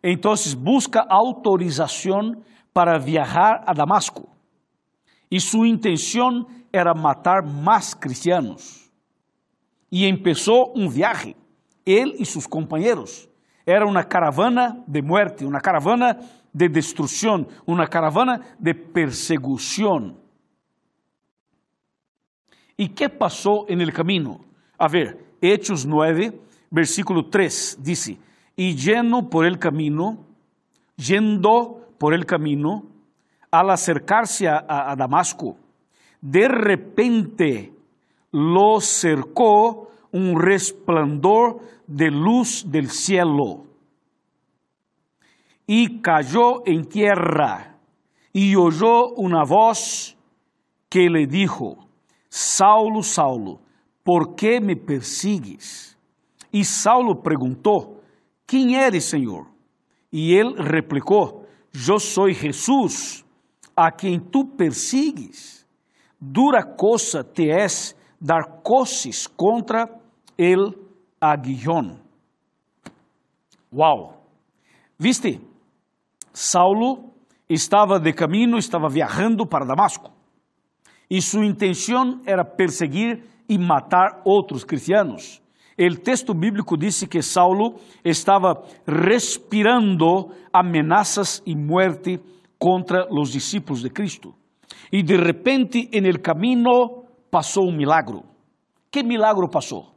entonces 0.00 0.54
busca 0.54 1.04
autorización 1.08 2.44
para 2.72 2.98
viajar 2.98 3.62
a 3.66 3.74
Damasco. 3.74 4.28
Y 5.28 5.40
su 5.40 5.64
intención 5.64 6.46
era 6.72 6.94
matar 6.94 7.44
más 7.44 7.94
cristianos. 7.94 8.90
Y 9.88 10.06
empezó 10.06 10.66
un 10.66 10.92
viaje, 10.92 11.36
él 11.84 12.14
y 12.18 12.24
sus 12.24 12.46
compañeros. 12.46 13.28
Era 13.66 13.86
una 13.86 14.04
caravana 14.04 14.82
de 14.86 15.02
muerte, 15.02 15.44
una 15.44 15.60
caravana 15.60 16.18
de 16.52 16.68
destrucción, 16.68 17.48
una 17.66 17.86
caravana 17.86 18.40
de 18.58 18.74
persecución. 18.74 20.18
¿Y 22.76 22.88
qué 22.88 23.08
pasó 23.08 23.66
en 23.68 23.80
el 23.80 23.92
camino? 23.92 24.40
A 24.78 24.88
ver, 24.88 25.24
Hechos 25.40 25.84
9, 25.84 26.40
versículo 26.70 27.26
3 27.26 27.78
dice, 27.80 28.18
y 28.56 28.74
lleno 28.74 29.28
por 29.28 29.44
el 29.44 29.58
camino, 29.58 30.24
yendo 30.96 31.79
por 32.00 32.14
el 32.14 32.24
camino, 32.24 32.84
al 33.50 33.68
acercarse 33.68 34.48
a, 34.48 34.96
Damasco, 34.96 35.58
de 36.22 36.48
repente 36.48 37.74
lo 38.32 38.80
cercó 38.80 39.90
un 40.10 40.40
resplandor 40.40 41.60
de 41.86 42.10
luz 42.10 42.64
del 42.66 42.88
cielo 42.88 43.66
y 45.66 46.00
cayó 46.00 46.66
en 46.66 46.86
tierra 46.86 47.76
y 48.32 48.56
oyó 48.56 49.10
una 49.16 49.44
voz 49.44 50.16
que 50.88 51.10
le 51.10 51.26
dijo, 51.26 51.86
Saulo, 52.30 53.02
Saulo, 53.02 53.60
¿por 54.02 54.34
qué 54.36 54.58
me 54.58 54.74
persigues? 54.74 55.98
Y 56.50 56.64
Saulo 56.64 57.20
preguntó, 57.20 58.00
¿quién 58.46 58.70
eres, 58.70 59.04
Señor? 59.04 59.48
Y 60.10 60.36
él 60.36 60.54
replicó, 60.56 61.39
yo 61.72 61.98
soy 61.98 62.34
Jesús, 62.34 63.24
a 63.76 63.90
quien 63.90 64.30
tú 64.30 64.56
persigues. 64.56 65.66
Dura 66.18 66.76
cosa 66.76 67.24
te 67.24 67.64
es 67.64 67.96
dar 68.18 68.60
coces 68.62 69.28
contra 69.28 69.88
el 70.36 70.76
aguijón. 71.18 72.02
Wow. 73.70 74.14
¿Viste? 74.98 75.40
Saulo 76.32 77.12
estava 77.48 77.98
de 77.98 78.12
caminho, 78.12 78.58
estava 78.58 78.88
viajando 78.88 79.46
para 79.46 79.64
Damasco. 79.64 80.12
E 81.08 81.20
sua 81.20 81.44
intenção 81.44 82.20
era 82.24 82.44
perseguir 82.44 83.24
e 83.48 83.58
matar 83.58 84.20
outros 84.24 84.62
cristianos. 84.62 85.39
O 85.82 85.96
texto 85.96 86.34
bíblico 86.34 86.76
disse 86.76 87.06
que 87.06 87.22
Saulo 87.22 87.80
estava 88.04 88.62
respirando 88.86 90.30
ameaças 90.52 91.42
e 91.46 91.56
muerte 91.56 92.20
contra 92.58 93.08
os 93.10 93.32
discípulos 93.32 93.80
de 93.80 93.88
Cristo. 93.88 94.34
E 94.92 95.02
de 95.02 95.16
repente, 95.16 95.88
en 95.90 96.04
el 96.04 96.20
camino, 96.20 97.06
passou 97.30 97.66
um 97.66 97.74
milagro. 97.74 98.24
Que 98.90 99.02
milagro 99.02 99.48
passou? 99.48 99.94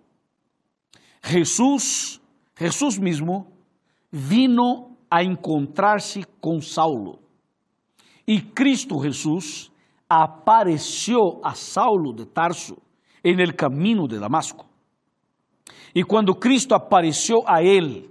Jesus, 1.21 2.21
Jesus 2.57 2.97
mesmo, 2.97 3.47
vino 4.09 4.95
a 5.11 5.21
encontrar-se 5.21 6.23
com 6.39 6.61
Saulo. 6.61 7.19
E 8.25 8.39
Cristo 8.39 9.01
Jesus 9.03 9.69
apareceu 10.07 11.41
a 11.43 11.53
Saulo 11.55 12.13
de 12.13 12.25
Tarso 12.25 12.77
en 13.21 13.41
el 13.41 13.53
caminho 13.53 14.08
de 14.08 14.17
Damasco. 14.17 14.72
E 15.95 16.03
quando 16.03 16.36
Cristo 16.36 16.73
apareceu 16.73 17.43
a 17.45 17.62
ele, 17.62 18.10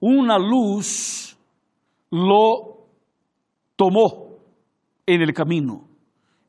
uma 0.00 0.36
luz 0.36 1.36
lo 2.10 2.86
tomou 3.76 4.40
en 5.06 5.20
el 5.20 5.32
camino. 5.32 5.88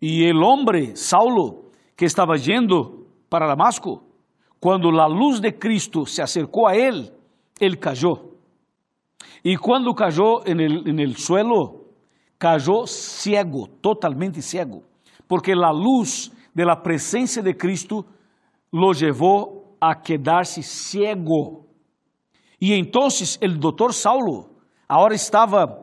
E 0.01 0.23
el 0.23 0.41
hombre, 0.43 0.95
Saulo, 0.95 1.71
que 1.95 2.05
estava 2.05 2.37
yendo 2.37 3.07
para 3.29 3.47
Damasco, 3.47 4.03
quando 4.59 4.89
a 4.99 5.07
luz 5.07 5.39
de 5.39 5.51
Cristo 5.51 6.05
se 6.05 6.21
acercou 6.21 6.67
a 6.67 6.75
ele, 6.75 7.11
ele 7.59 7.77
cayó. 7.77 8.31
Y 9.43 9.55
cuando 9.57 9.93
cayó 9.93 10.45
en 10.45 10.59
el, 10.59 10.87
en 10.87 10.99
el 10.99 11.17
suelo, 11.17 11.85
cayó 12.37 12.85
ciego, 12.85 13.67
totalmente 13.81 14.41
ciego, 14.41 14.83
porque 15.27 15.55
la 15.55 15.73
luz 15.73 16.31
de 16.53 16.65
la 16.65 16.81
presencia 16.81 17.41
de 17.41 17.55
Cristo 17.55 18.05
lo 18.71 18.93
llevó 18.93 19.66
a 19.79 20.01
quedarse 20.01 20.61
ciego. 20.63 21.65
Y 22.59 22.73
entonces 22.73 23.37
el 23.41 23.59
doctor 23.59 23.93
Saulo 23.93 24.49
ahora 24.87 25.15
estaba 25.15 25.79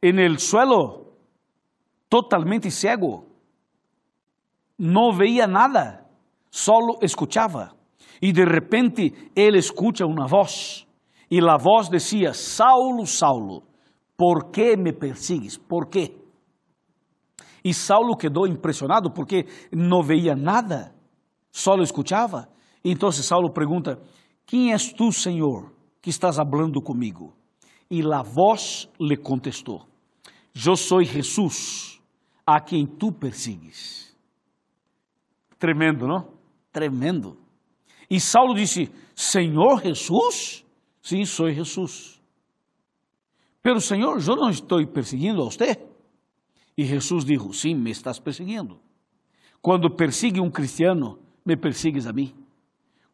en 0.00 0.18
el 0.18 0.38
suelo 0.38 1.12
totalmente 2.08 2.70
ciego. 2.70 3.26
No 4.78 5.16
veía 5.16 5.46
nada, 5.46 6.06
solo 6.48 6.98
escuchaba. 7.00 7.74
Y 8.20 8.32
de 8.32 8.44
repente 8.44 9.30
él 9.34 9.56
escucha 9.56 10.04
una 10.04 10.26
voz 10.26 10.86
e 11.30 11.38
a 11.38 11.56
voz 11.56 11.88
decía, 11.88 12.34
Saulo, 12.34 13.06
Saulo, 13.06 13.62
¿por 14.16 14.50
que 14.50 14.76
me 14.76 14.92
persigues? 14.92 15.56
¿Por 15.56 15.88
qué? 15.88 16.18
E 17.62 17.72
Saulo 17.72 18.16
quedou 18.16 18.48
impressionado 18.48 19.12
porque 19.12 19.46
não 19.70 20.02
veia 20.02 20.34
nada, 20.34 20.92
só 21.52 21.76
escuchava. 21.76 22.48
Então 22.84 23.10
Saulo 23.12 23.52
pergunta: 23.52 24.00
Quem 24.46 24.72
és 24.72 24.92
tu, 24.92 25.12
Senhor, 25.12 25.72
que 26.00 26.10
estás 26.10 26.38
hablando 26.38 26.80
comigo? 26.80 27.34
E 27.90 28.02
a 28.02 28.22
voz 28.22 28.88
lhe 28.98 29.16
contestou: 29.16 29.86
Eu 30.54 30.76
sou 30.76 31.02
Jesus, 31.02 32.00
a 32.46 32.60
quem 32.60 32.86
tu 32.86 33.12
persigues. 33.12 34.16
Tremendo, 35.58 36.06
não? 36.06 36.32
Tremendo. 36.72 37.36
E 38.08 38.18
Saulo 38.18 38.54
disse: 38.54 38.90
Senhor 39.14 39.82
Jesus? 39.82 40.64
Sim, 41.02 41.24
sou 41.24 41.50
Jesus. 41.50 42.20
Pero 43.62 43.80
Senhor, 43.80 44.18
eu 44.26 44.36
não 44.36 44.50
estou 44.50 44.84
perseguindo 44.86 45.42
a 45.42 45.44
você. 45.44 45.78
E 46.76 46.84
Jesus 46.84 47.24
disse: 47.24 47.52
Sim, 47.52 47.74
me 47.74 47.90
estás 47.90 48.18
perseguindo. 48.18 48.80
Quando 49.60 49.94
persigue 49.94 50.40
um 50.40 50.50
cristiano, 50.50 51.18
me 51.44 51.56
persigues 51.56 52.06
a 52.06 52.12
mim. 52.12 52.34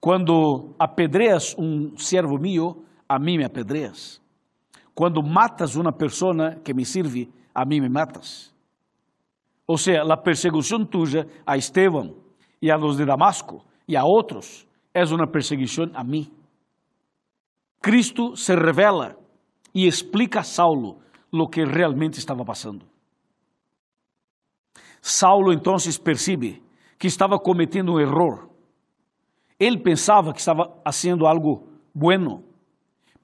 Quando 0.07 0.73
apedreas 0.79 1.57
um 1.59 1.99
servo 1.99 2.38
mío, 2.38 2.85
a 3.09 3.19
mim 3.19 3.38
me 3.38 3.45
apedreas. 3.45 4.23
Quando 4.95 5.21
matas 5.21 5.75
uma 5.75 5.90
pessoa 5.92 6.55
que 6.64 6.73
me 6.73 6.85
sirve, 6.85 7.29
a 7.53 7.64
mim 7.64 7.81
me 7.81 7.88
matas. 7.88 8.55
Ou 9.66 9.77
seja, 9.77 10.05
a 10.05 10.16
perseguição 10.16 10.87
tuya 10.87 11.27
a 11.45 11.57
Esteban 11.57 12.14
e 12.62 12.71
a 12.71 12.77
los 12.77 12.99
de 12.99 13.05
Damasco 13.05 13.64
e 13.88 13.97
a 13.97 14.05
outros 14.05 14.64
é 14.95 15.03
uma 15.07 15.27
perseguição 15.27 15.90
a 15.92 16.05
mim. 16.05 16.31
Cristo 17.83 18.37
se 18.37 18.55
revela 18.55 19.16
e 19.75 19.88
explica 19.88 20.38
a 20.38 20.45
Saulo 20.45 21.01
lo 21.33 21.49
que 21.49 21.64
realmente 21.64 22.21
estava 22.21 22.45
passando. 22.45 22.87
Saulo 25.03 25.53
então 25.53 25.75
percebe 26.05 26.62
que 26.97 27.09
estava 27.09 27.40
cometendo 27.40 27.95
um 27.95 27.99
erro. 27.99 28.56
Ele 29.59 29.79
pensava 29.79 30.33
que 30.33 30.40
estava 30.40 30.81
fazendo 30.85 31.27
algo 31.27 31.69
bueno 31.95 32.45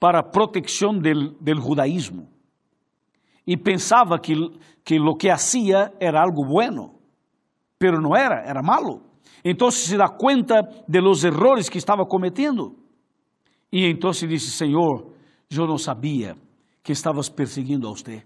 para 0.01 0.23
proteção 0.23 0.99
del, 0.99 1.37
del 1.41 1.61
judaísmo 1.61 2.29
e 3.47 3.57
pensava 3.57 4.19
que, 4.19 4.35
que 4.85 4.99
lo 4.99 5.17
que 5.17 5.31
hacía 5.31 5.93
era 6.01 6.23
algo 6.23 6.45
bueno, 6.45 6.95
pero 7.79 8.01
não 8.01 8.17
era, 8.17 8.43
era 8.47 8.63
malo. 8.63 9.03
Então 9.45 9.71
se 9.71 9.97
dá 9.97 10.09
conta 10.09 10.63
de 10.89 11.01
los 11.01 11.25
errores 11.25 11.69
que 11.69 11.79
estava 11.79 12.07
cometendo. 12.07 12.77
E 13.71 13.87
então 13.87 14.11
disse: 14.11 14.53
Senhor, 14.53 15.13
eu 15.51 15.67
não 15.67 15.79
sabia 15.79 16.37
que 16.83 16.93
estavas 16.93 17.29
perseguindo 17.29 17.89
a 17.89 17.91
você. 17.91 18.23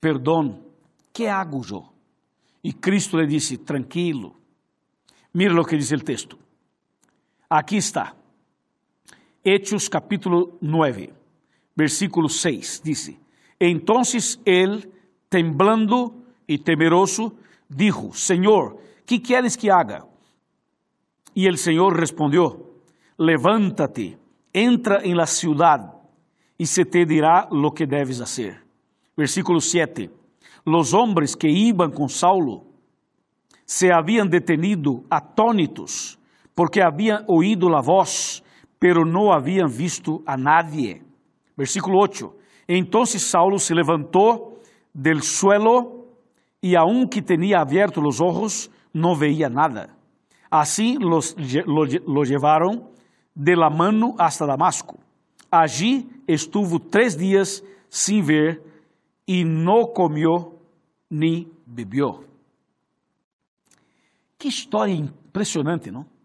Perdão, 0.00 0.62
que 1.12 1.26
hago 1.26 1.62
eu? 1.68 1.84
E 2.62 2.72
Cristo 2.72 3.16
lhe 3.18 3.26
disse: 3.26 3.58
Tranquilo. 3.58 4.36
Mira 5.34 5.60
o 5.60 5.64
que 5.64 5.76
diz 5.76 5.90
o 5.90 5.98
texto. 5.98 6.38
Aqui 7.48 7.76
está. 7.78 8.14
Hechos 9.44 9.88
capítulo 9.88 10.58
9, 10.60 11.12
versículo 11.74 12.28
6, 12.28 12.82
dice, 12.82 13.20
Entonces 13.60 14.40
él, 14.44 14.90
temblando 15.28 16.14
y 16.46 16.58
temeroso, 16.58 17.34
dijo, 17.68 18.12
Señor, 18.12 18.80
¿qué 19.04 19.22
quieres 19.22 19.56
que 19.56 19.70
haga? 19.70 20.04
Y 21.34 21.46
el 21.46 21.58
Señor 21.58 21.96
respondió, 21.96 22.72
levántate 23.18 24.18
entra 24.56 25.04
em 25.04 25.14
la 25.14 25.26
ciudad 25.26 25.92
e 26.58 26.64
se 26.64 26.86
te 26.86 27.04
dirá 27.04 27.46
lo 27.52 27.74
que 27.74 27.86
debes 27.86 28.20
hacer. 28.20 28.64
Versículo 29.14 29.60
7. 29.60 30.10
Los 30.64 30.94
hombres 30.94 31.36
que 31.36 31.48
iban 31.48 31.90
con 31.92 32.08
Saulo 32.08 32.64
se 33.66 33.92
habían 33.92 34.30
detenido 34.30 35.04
atónitos 35.10 36.18
porque 36.56 36.82
habían 36.82 37.22
oído 37.28 37.68
la 37.68 37.82
voz, 37.82 38.42
pero 38.78 39.04
no 39.04 39.30
habían 39.34 39.68
visto 39.68 40.22
a 40.24 40.38
nadie. 40.38 41.02
Versículo 41.54 41.98
8. 42.00 42.34
Entonces 42.66 43.22
Saulo 43.22 43.58
se 43.58 43.74
levantó 43.74 44.54
del 44.94 45.20
suelo 45.20 46.06
y 46.62 46.74
aunque 46.74 47.20
tenía 47.20 47.60
abiertos 47.60 48.02
los 48.02 48.22
ojos, 48.22 48.70
no 48.94 49.14
veía 49.14 49.50
nada. 49.50 49.94
Así 50.48 50.96
los, 50.98 51.36
lo, 51.66 51.84
lo 51.84 52.22
llevaron 52.22 52.88
de 53.34 53.54
la 53.54 53.68
mano 53.68 54.14
hasta 54.18 54.46
Damasco. 54.46 54.96
Allí 55.50 56.08
estuvo 56.26 56.80
tres 56.80 57.18
días 57.18 57.62
sin 57.90 58.24
ver 58.24 58.62
y 59.26 59.44
no 59.44 59.92
comió 59.94 60.54
ni 61.10 61.48
bebió. 61.66 62.24
Que 64.38 64.48
história 64.48 64.94
impressionante, 64.94 65.90
não? 65.90 66.15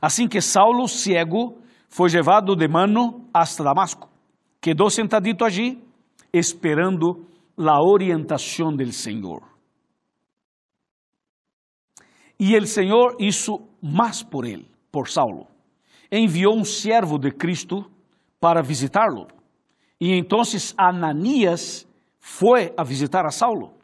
Assim 0.00 0.28
que 0.28 0.40
Saulo, 0.40 0.86
cego, 0.88 1.58
foi 1.88 2.10
levado 2.10 2.56
de 2.56 2.68
mano 2.68 3.28
hasta 3.32 3.62
Damasco. 3.62 4.08
Quedou 4.60 4.90
sentadito 4.90 5.44
allí, 5.44 5.82
esperando 6.32 7.26
a 7.56 7.80
orientação 7.80 8.74
del 8.74 8.92
Senhor. 8.92 9.42
E 12.38 12.56
o 12.56 12.66
Senhor 12.66 13.16
hizo 13.20 13.68
mais 13.80 14.22
por 14.22 14.44
ele, 14.44 14.68
por 14.90 15.08
Saulo. 15.08 15.46
Enviou 16.10 16.56
um 16.56 16.64
servo 16.64 17.18
de 17.18 17.30
Cristo 17.30 17.84
para 18.40 18.62
visitá-lo. 18.62 19.28
E 20.00 20.12
então 20.12 20.42
Ananias 20.76 21.88
foi 22.18 22.72
a 22.76 22.82
visitar 22.82 23.24
a 23.24 23.30
Saulo. 23.30 23.74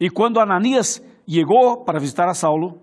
E 0.00 0.10
quando 0.10 0.40
Ananias 0.40 1.02
chegou 1.28 1.84
para 1.84 2.00
visitar 2.00 2.28
a 2.28 2.34
Saulo, 2.34 2.80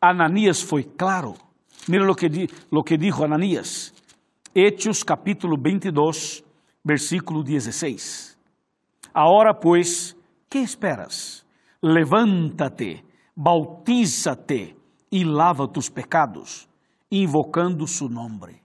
Ananias 0.00 0.62
foi 0.62 0.84
claro. 0.84 1.34
Mira 1.86 2.04
lo 2.04 2.14
que, 2.14 2.48
lo 2.70 2.82
que 2.82 2.96
dijo 2.96 3.22
Ananias. 3.22 3.92
Hechos 4.54 5.04
capítulo 5.04 5.56
22, 5.60 6.42
versículo 6.82 7.42
16. 7.42 8.38
Ahora 9.12 9.52
pues, 9.52 10.16
¿qué 10.48 10.62
esperas? 10.62 11.44
Levántate, 11.82 13.04
bautízate 13.34 14.76
y 15.10 15.24
lava 15.24 15.70
tus 15.70 15.90
pecados, 15.90 16.68
invocando 17.10 17.86
su 17.86 18.08
nombre. 18.08 18.62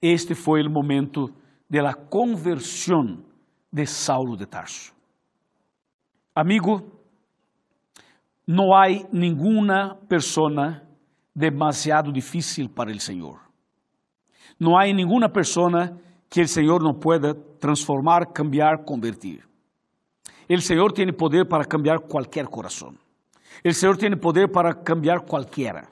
Este 0.00 0.34
foi 0.34 0.62
o 0.62 0.70
momento 0.70 1.30
de 1.68 1.82
la 1.82 1.94
conversión 1.94 3.24
de 3.72 3.86
Saulo 3.86 4.36
de 4.36 4.46
Tarso. 4.46 4.92
Amigo, 6.34 6.95
não 8.46 8.72
há 8.72 8.86
nenhuma 9.12 9.96
persona 10.08 10.82
demasiado 11.34 12.12
difícil 12.12 12.68
para 12.68 12.90
o 12.90 13.00
Senhor. 13.00 13.40
Não 14.58 14.78
há 14.78 14.84
nenhuma 14.84 15.28
persona 15.28 16.00
que 16.30 16.40
o 16.40 16.48
Senhor 16.48 16.82
não 16.82 16.94
pueda 16.94 17.34
transformar, 17.34 18.26
cambiar, 18.26 18.84
convertir. 18.84 19.44
O 20.48 20.60
Senhor 20.60 20.92
tem 20.92 21.12
poder 21.12 21.46
para 21.46 21.64
cambiar 21.64 21.98
qualquer 21.98 22.46
coração. 22.46 22.94
O 23.64 23.72
Senhor 23.72 23.96
tem 23.96 24.16
poder 24.16 24.48
para 24.48 24.72
cambiar 24.72 25.20
qualquer. 25.20 25.88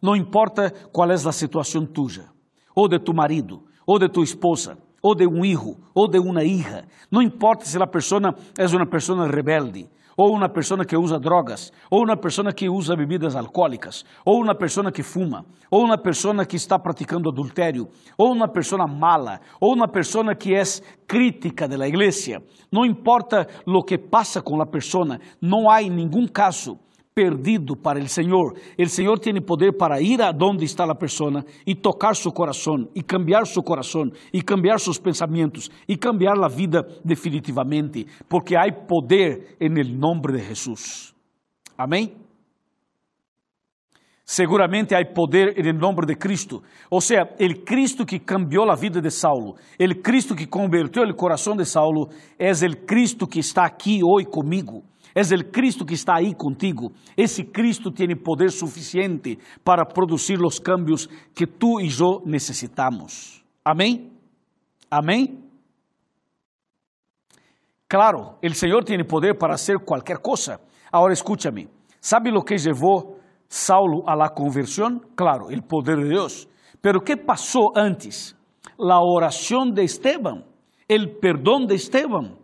Não 0.00 0.14
importa 0.14 0.70
qual 0.92 1.10
é 1.10 1.14
a 1.14 1.32
situação 1.32 1.84
tuya, 1.84 2.26
ou 2.74 2.88
de 2.88 2.98
tu 2.98 3.12
marido, 3.12 3.64
ou 3.84 3.98
de 3.98 4.08
tu 4.08 4.22
esposa, 4.22 4.78
ou 5.02 5.14
de 5.14 5.26
um 5.26 5.44
hijo, 5.44 5.76
ou 5.94 6.06
de 6.06 6.18
uma 6.18 6.44
hija. 6.44 6.86
Não 7.10 7.20
importa 7.20 7.64
se 7.64 7.76
a 7.82 7.86
pessoa 7.86 8.34
é 8.56 8.66
uma 8.66 8.86
pessoa 8.86 9.26
rebelde, 9.26 9.88
ou 10.16 10.34
uma 10.34 10.48
pessoa 10.48 10.84
que 10.84 10.96
usa 10.96 11.18
drogas, 11.18 11.72
ou 11.90 12.02
uma 12.04 12.16
pessoa 12.16 12.52
que 12.52 12.68
usa 12.68 12.96
bebidas 12.96 13.36
alcoólicas, 13.36 14.04
ou 14.24 14.42
uma 14.42 14.54
pessoa 14.54 14.90
que 14.90 15.02
fuma, 15.02 15.44
ou 15.70 15.84
uma 15.84 15.98
pessoa 15.98 16.46
que 16.46 16.56
está 16.56 16.78
praticando 16.78 17.28
adultério, 17.28 17.88
ou 18.16 18.32
uma 18.32 18.48
pessoa 18.48 18.86
mala, 18.86 19.40
ou 19.60 19.74
uma 19.74 19.88
pessoa 19.88 20.34
que 20.34 20.54
é 20.54 20.62
crítica 21.06 21.68
da 21.68 21.86
igreja. 21.86 22.42
Não 22.72 22.84
importa 22.84 23.46
o 23.66 23.82
que 23.82 23.98
passa 23.98 24.40
com 24.40 24.60
a 24.60 24.66
pessoa, 24.66 25.18
não 25.40 25.68
há 25.68 25.80
nenhum 25.82 26.26
caso 26.26 26.78
perdido 27.16 27.74
para 27.74 27.98
o 27.98 28.06
Senhor. 28.06 28.54
O 28.78 28.88
Senhor 28.90 29.18
tem 29.18 29.40
poder 29.40 29.72
para 29.72 30.02
ir 30.02 30.20
a 30.20 30.30
está 30.60 30.84
a 30.84 30.94
pessoa 30.94 31.42
e 31.66 31.74
tocar 31.74 32.14
seu 32.14 32.30
coração, 32.30 32.90
e 32.94 33.02
cambiar 33.02 33.46
seu 33.46 33.62
coração, 33.62 34.12
e 34.30 34.42
cambiar 34.42 34.78
seus 34.78 34.98
pensamentos, 34.98 35.70
e 35.88 35.96
cambiar 35.96 36.38
a 36.38 36.46
vida 36.46 36.86
definitivamente, 37.02 38.06
porque 38.28 38.54
há 38.54 38.70
poder 38.70 39.56
em 39.58 39.70
nome 39.70 40.32
de 40.32 40.46
Jesus. 40.46 41.14
Amém? 41.78 42.14
Seguramente 44.22 44.94
há 44.94 45.02
poder 45.06 45.58
em 45.58 45.72
nome 45.72 46.04
de 46.04 46.16
Cristo. 46.16 46.62
Ou 46.90 47.00
seja, 47.00 47.22
o 47.22 47.64
Cristo 47.64 48.04
que 48.04 48.18
cambiou 48.18 48.70
a 48.70 48.74
vida 48.74 49.00
de 49.00 49.10
Saulo, 49.10 49.54
o 49.80 50.02
Cristo 50.02 50.34
que 50.36 50.46
converteu 50.46 51.04
o 51.04 51.14
coração 51.14 51.56
de 51.56 51.64
Saulo, 51.64 52.10
é 52.38 52.50
o 52.50 52.76
Cristo 52.84 53.26
que 53.26 53.38
está 53.38 53.64
aqui 53.64 54.00
hoje 54.04 54.26
comigo. 54.26 54.84
Es 55.16 55.32
el 55.32 55.50
Cristo 55.50 55.86
que 55.86 55.94
está 55.94 56.16
ahí 56.16 56.34
contigo. 56.34 56.92
Ese 57.16 57.50
Cristo 57.50 57.90
tiene 57.90 58.16
poder 58.16 58.50
suficiente 58.50 59.38
para 59.64 59.86
producir 59.86 60.38
los 60.38 60.60
cambios 60.60 61.08
que 61.34 61.46
tú 61.46 61.80
y 61.80 61.88
yo 61.88 62.20
necesitamos. 62.26 63.42
Amén. 63.64 64.12
Amén. 64.90 65.42
Claro, 67.88 68.36
el 68.42 68.52
Señor 68.52 68.84
tiene 68.84 69.06
poder 69.06 69.38
para 69.38 69.54
hacer 69.54 69.76
cualquier 69.86 70.20
cosa. 70.20 70.60
Ahora 70.92 71.14
escúchame. 71.14 71.66
¿Sabe 71.98 72.30
lo 72.30 72.42
que 72.42 72.58
llevó 72.58 73.16
Saulo 73.48 74.06
a 74.06 74.14
la 74.14 74.28
conversión? 74.34 75.00
Claro, 75.14 75.48
el 75.48 75.62
poder 75.62 75.96
de 75.96 76.10
Dios. 76.10 76.46
Pero 76.82 77.00
¿qué 77.00 77.16
pasó 77.16 77.74
antes? 77.74 78.36
La 78.76 79.00
oración 79.00 79.72
de 79.72 79.84
Esteban, 79.84 80.44
el 80.86 81.16
perdón 81.16 81.66
de 81.66 81.76
Esteban. 81.76 82.36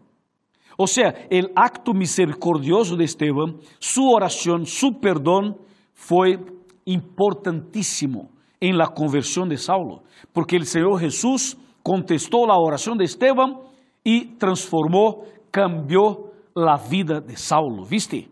O 0.77 0.87
sea, 0.87 1.27
el 1.31 1.53
acto 1.55 1.93
misericordioso 1.93 2.97
de 2.97 3.05
Esteban, 3.05 3.57
su 3.79 4.09
oración, 4.09 4.67
su 4.67 5.01
perdón 5.01 5.57
fue 5.93 6.39
importantísimo 6.85 8.31
en 8.61 8.79
la 8.79 8.89
conversión 8.89 9.49
de 9.49 9.57
Saulo, 9.57 10.03
porque 10.33 10.57
el 10.57 10.67
Señor 10.67 11.01
Jesús 11.01 11.57
contestó 11.83 12.47
la 12.47 12.57
oración 12.57 12.97
de 12.97 13.05
Esteban 13.05 13.59
y 14.05 14.37
transformó, 14.37 15.25
cambió 15.51 16.33
la 16.55 16.77
vida 16.77 17.21
de 17.21 17.37
Saulo. 17.37 17.85
¿Viste? 17.85 18.29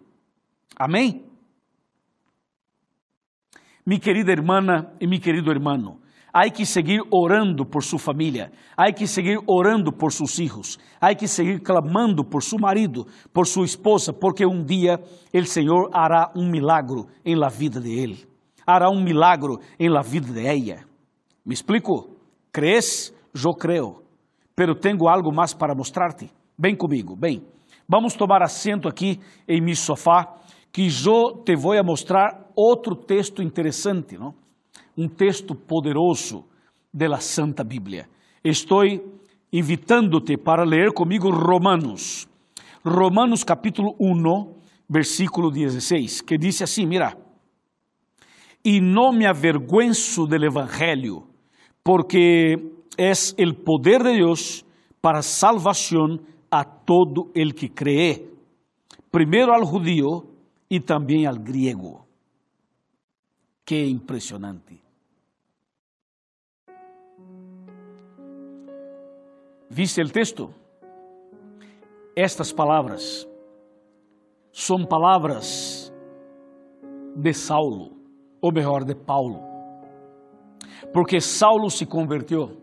Amén. 0.77 1.27
Mi 3.85 3.99
querida 3.99 4.33
hermana 4.33 4.93
y 5.01 5.07
mi 5.07 5.19
querido 5.19 5.51
hermano, 5.51 6.01
Há 6.33 6.49
que 6.49 6.65
seguir 6.65 7.03
orando 7.11 7.67
por 7.67 7.83
sua 7.83 7.99
família, 7.99 8.53
há 8.77 8.93
que 8.93 9.07
seguir 9.07 9.39
orando 9.49 9.93
por 9.93 10.13
seus 10.13 10.37
filhos, 10.37 10.79
há 11.01 11.13
que 11.15 11.27
seguir 11.27 11.61
clamando 11.61 12.25
por 12.25 12.43
seu 12.43 12.59
marido, 12.59 13.05
por 13.33 13.47
sua 13.47 13.65
esposa, 13.65 14.13
porque 14.13 14.47
um 14.47 14.65
dia 14.65 15.01
o 15.35 15.45
Senhor 15.45 15.91
hará 15.93 16.31
um 16.37 16.49
milagro 16.49 17.09
em 17.25 17.35
la 17.35 17.49
vida 17.49 17.81
de 17.81 17.91
ele, 17.91 18.29
hará 18.65 18.89
um 18.89 19.03
milagro 19.03 19.59
em 19.79 19.89
la 19.89 20.03
vida 20.03 20.33
de 20.33 20.47
ella. 20.47 20.85
Me 21.45 21.53
explico? 21.53 22.17
¿Crees? 22.53 23.13
Eu 23.35 23.55
creio, 23.55 24.03
pero 24.55 24.75
tenho 24.75 25.09
algo 25.09 25.33
mais 25.33 25.55
para 25.55 25.75
mostrar-te. 25.75 26.31
Vem 26.59 26.77
comigo, 26.77 27.17
bem. 27.17 27.43
Vamos 27.89 28.15
tomar 28.15 28.43
assento 28.43 28.89
aqui 28.89 29.19
em 29.49 29.61
meu 29.61 29.75
sofá, 29.75 30.37
que 30.73 30.87
eu 30.87 31.43
te 31.45 31.57
vou 31.57 31.75
mostrar 31.85 32.47
outro 32.55 32.95
texto 32.95 33.43
interessante, 33.43 34.17
não? 34.17 34.35
Um 35.01 35.09
texto 35.09 35.55
poderoso 35.55 36.45
da 36.93 37.19
Santa 37.19 37.65
Bíblia. 37.65 38.07
Estou 38.45 38.83
invitando-te 39.51 40.37
para 40.37 40.63
ler 40.63 40.93
comigo 40.93 41.31
Romanos. 41.31 42.29
Romanos 42.85 43.43
capítulo 43.43 43.97
1, 43.99 44.55
versículo 44.89 45.51
16, 45.51 46.21
que 46.21 46.37
diz 46.37 46.61
assim, 46.61 46.85
mira, 46.85 47.17
e 48.63 48.79
não 48.79 49.11
me 49.11 49.25
avergüenzo 49.25 50.27
del 50.27 50.45
evangelho, 50.45 51.27
porque 51.83 52.59
es 52.99 53.35
el 53.39 53.55
poder 53.55 54.03
de 54.03 54.19
Deus 54.19 54.67
para 55.01 55.23
salvação 55.23 56.21
a 56.51 56.63
todo 56.63 57.31
el 57.35 57.55
que 57.55 57.71
cree, 57.71 58.29
primeiro 59.11 59.55
al 59.55 59.65
judío 59.65 60.27
e 60.69 60.79
também 60.79 61.27
al 61.27 61.39
griego. 61.39 62.07
Que 63.65 63.87
impressionante. 63.87 64.90
¿Viste 69.73 70.01
el 70.01 70.11
texto? 70.11 70.51
Estas 72.17 72.53
palavras 72.53 73.25
são 74.53 74.85
palavras 74.85 75.93
de 77.15 77.33
Saulo, 77.33 77.93
ou 78.43 78.53
melhor, 78.53 78.85
de 78.85 78.97
Paulo. 78.97 79.41
Porque 80.93 81.21
Saulo 81.21 81.71
se 81.71 81.87
converteu. 81.87 82.61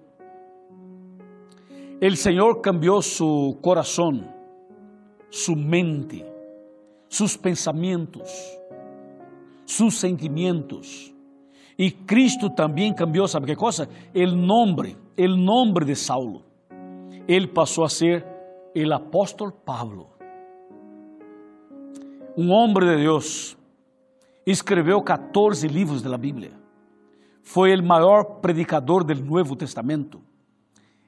El 2.01 2.17
Senhor 2.17 2.59
cambiou 2.59 3.01
su 3.01 3.57
coração, 3.61 4.21
su 5.31 5.55
mente, 5.55 6.25
sus 7.07 7.37
pensamientos, 7.37 8.29
sus 9.65 9.95
sentimientos. 9.95 11.13
Y 11.77 12.05
Cristo 12.05 12.49
también 12.49 12.93
cambió, 12.93 13.29
¿sabe 13.29 13.45
qué 13.45 13.55
cosa? 13.55 13.87
El 14.13 14.45
nombre, 14.45 14.97
el 15.15 15.41
nombre 15.41 15.85
de 15.85 15.95
Saulo. 15.95 16.46
Él 17.27 17.49
pasó 17.49 17.83
a 17.83 17.89
ser 17.89 18.25
el 18.73 18.93
apóstol 18.93 19.51
Pablo. 19.51 20.07
Um 22.37 22.51
homem 22.51 22.95
de 22.95 23.03
Deus, 23.03 23.57
escreveu 24.45 25.01
14 25.01 25.67
livros 25.67 26.01
da 26.01 26.17
Bíblia. 26.17 26.51
Foi 27.41 27.75
o 27.75 27.83
maior 27.83 28.39
predicador 28.39 29.03
do 29.03 29.13
Novo 29.15 29.55
Testamento, 29.55 30.21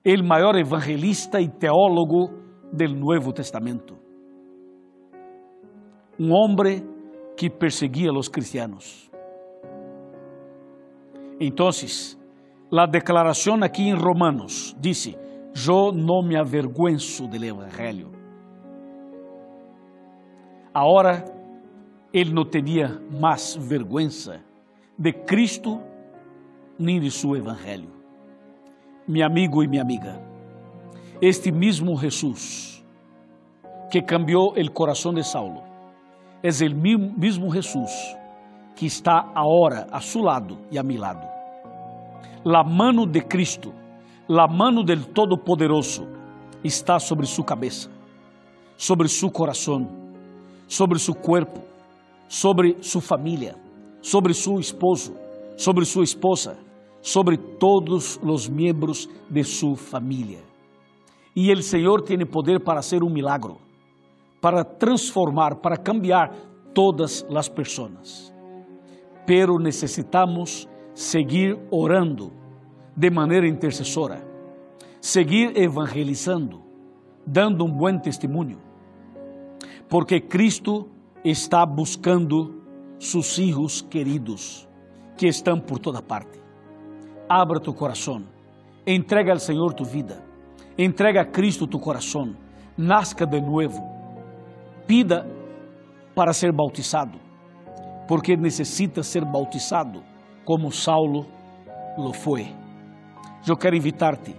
o 0.06 0.24
maior 0.24 0.56
evangelista 0.58 1.40
e 1.40 1.48
teólogo 1.48 2.32
do 2.74 2.88
Novo 2.90 3.32
Testamento. 3.32 3.98
Um 6.20 6.32
homem 6.34 6.86
que 7.38 7.50
perseguia 7.50 8.12
os 8.12 8.28
cristianos. 8.28 9.10
Então, 11.40 11.70
a 12.74 12.86
declaração 12.86 13.56
aqui 13.64 13.84
em 13.84 13.94
Romanos 13.94 14.76
disse: 14.78 15.18
Eu 15.56 15.92
não 15.92 16.22
me 16.22 16.38
avergüenzo 16.38 17.28
del 17.28 17.44
Evangelho 17.44 18.20
Agora 20.74 21.26
ele 22.14 22.32
não 22.32 22.46
tinha 22.46 23.02
mais 23.12 23.56
vergonha 23.56 24.10
de 24.98 25.12
Cristo 25.12 25.82
nem 26.78 27.00
de 27.00 27.10
seu 27.12 27.36
Evangelho. 27.36 27.90
Meu 29.08 29.26
amigo 29.26 29.64
e 29.64 29.68
minha 29.68 29.82
amiga, 29.82 30.22
este 31.22 31.52
mesmo 31.52 31.98
Jesus 31.98 32.86
que 33.92 34.02
cambiou 34.02 34.54
o 34.54 34.72
coração 34.72 35.12
de 35.14 35.24
Saulo 35.24 35.64
é 36.44 36.50
o 36.50 37.20
mesmo 37.20 37.52
Jesus 37.52 37.92
que 38.76 38.86
está 38.86 39.32
agora 39.36 39.88
a 39.92 40.00
seu 40.00 40.22
lado 40.22 40.60
e 40.72 40.78
a 40.78 40.84
mi 40.84 40.98
lado. 40.98 41.28
La 42.46 42.64
mano 42.64 43.06
de 43.06 43.22
Cristo, 43.22 43.74
la 44.30 44.48
mano 44.48 44.84
del 44.84 45.08
Todo-Poderoso 45.08 46.08
está 46.64 47.00
sobre 47.00 47.26
sua 47.26 47.44
cabeça, 47.44 47.90
sobre 48.78 49.10
seu 49.10 49.30
coração 49.30 50.00
sobre 50.70 51.00
seu 51.00 51.16
corpo, 51.16 51.62
sobre 52.28 52.78
sua 52.82 53.02
família, 53.02 53.56
sobre 54.02 54.34
seu 54.36 54.60
esposo, 54.60 55.16
sobre 55.58 55.84
sua 55.84 56.04
esposa, 56.04 56.58
sobre 57.02 57.38
todos 57.38 58.20
os 58.24 58.48
membros 58.48 59.10
de 59.28 59.44
sua 59.44 59.76
família. 59.76 60.40
E 61.36 61.52
o 61.52 61.64
Senhor 61.64 62.04
tem 62.04 62.24
poder 62.26 62.60
para 62.64 62.84
fazer 62.84 63.04
um 63.04 63.10
milagro, 63.10 63.58
para 64.40 64.64
transformar, 64.64 65.56
para 65.56 65.76
cambiar 65.76 66.36
todas 66.74 67.26
as 67.36 67.50
pessoas. 67.50 68.32
Pero 69.26 69.58
necessitamos 69.58 70.70
seguir 70.94 71.58
orando 71.72 72.32
de 73.00 73.10
maneira 73.10 73.48
intercessora, 73.48 74.22
seguir 75.00 75.56
evangelizando, 75.56 76.62
dando 77.26 77.64
um 77.64 77.72
bom 77.72 77.98
testemunho 77.98 78.70
porque 79.90 80.22
Cristo 80.22 80.88
está 81.26 81.66
buscando 81.66 82.62
seus 83.00 83.36
filhos 83.36 83.82
queridos 83.82 84.70
que 85.18 85.28
estão 85.28 85.60
por 85.60 85.80
toda 85.80 86.02
parte. 86.02 86.40
Abra 87.28 87.60
tu 87.60 87.74
coração, 87.74 88.24
entrega 88.86 89.34
ao 89.34 89.40
Senhor 89.40 89.74
tu 89.74 89.84
vida, 89.84 90.24
entrega 90.78 91.22
a 91.22 91.26
Cristo 91.26 91.66
tu 91.66 91.80
coração, 91.80 92.36
nasca 92.78 93.26
de 93.26 93.42
novo, 93.42 93.84
pida 94.86 95.28
para 96.14 96.34
ser 96.34 96.52
bautizado, 96.52 97.20
porque 98.08 98.38
necessita 98.38 99.02
ser 99.02 99.26
bautizado 99.26 100.04
como 100.46 100.72
Saulo 100.72 101.26
lo 101.98 102.14
foi. 102.14 102.59
Eu 103.48 103.58
quero 103.58 103.76
invitar-te 103.76 104.36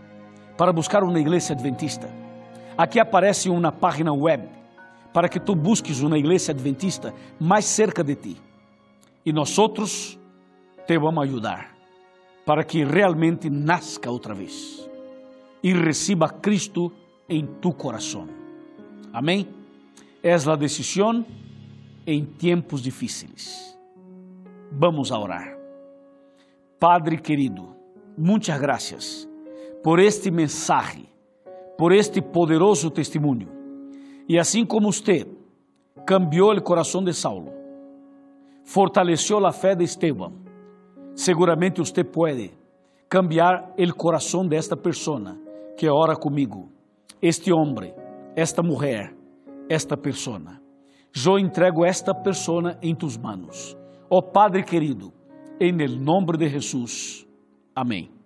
para 0.56 0.72
buscar 0.72 1.02
uma 1.02 1.18
igreja 1.18 1.52
adventista. 1.52 2.08
Aqui 2.76 3.00
aparece 3.00 3.48
uma 3.48 3.72
página 3.72 4.12
web 4.12 4.48
para 5.12 5.28
que 5.28 5.40
tu 5.40 5.54
busques 5.54 6.00
uma 6.00 6.18
igreja 6.18 6.52
adventista 6.52 7.14
mais 7.38 7.64
cerca 7.64 8.04
de 8.04 8.14
ti. 8.14 8.36
E 9.24 9.32
nós 9.32 9.58
outros 9.58 10.18
te 10.86 10.98
vamos 10.98 11.24
ajudar 11.24 11.74
para 12.44 12.64
que 12.64 12.84
realmente 12.84 13.50
nasca 13.50 14.10
outra 14.10 14.34
vez 14.34 14.88
e 15.62 15.72
receba 15.72 16.28
Cristo 16.28 16.92
em 17.28 17.46
tu 17.46 17.72
coração. 17.72 18.28
Amém? 19.12 19.48
É 20.22 20.34
a 20.34 20.56
decisão 20.56 21.24
em 22.06 22.24
tempos 22.24 22.82
difíceis. 22.82 23.76
Vamos 24.72 25.12
a 25.12 25.18
orar. 25.18 25.56
Padre 26.78 27.18
querido, 27.18 27.79
muitas 28.20 28.61
graças 28.61 29.28
por 29.83 29.98
este 29.98 30.30
mensagem, 30.30 31.09
por 31.78 31.90
este 31.92 32.20
poderoso 32.20 32.90
testemunho 32.90 33.48
e 34.28 34.38
assim 34.38 34.64
como 34.64 34.92
você 34.92 35.26
cambiou 36.06 36.52
o 36.52 36.62
coração 36.62 37.02
de 37.02 37.12
Saulo, 37.14 37.52
fortaleceu 38.62 39.44
a 39.44 39.52
fé 39.52 39.74
de 39.74 39.85
Esteban, 39.85 40.33
seguramente 41.14 41.80
você 41.80 42.04
pode 42.04 42.52
cambiar 43.09 43.72
o 43.76 43.94
coração 43.94 44.46
desta 44.46 44.76
pessoa 44.76 45.37
que 45.76 45.88
ora 45.88 46.14
comigo, 46.14 46.70
este 47.22 47.52
homem, 47.52 47.94
esta 48.37 48.62
mulher, 48.62 49.14
esta 49.68 49.96
pessoa. 49.96 50.61
Eu 51.26 51.38
entrego 51.38 51.85
esta 51.85 52.14
pessoa 52.14 52.78
em 52.80 52.94
tus 52.94 53.16
manos. 53.16 53.76
Oh 54.09 54.22
Padre 54.22 54.62
querido, 54.62 55.12
em 55.59 55.72
nome 55.72 56.37
de 56.37 56.48
Jesus. 56.48 57.29
Amém. 57.74 58.19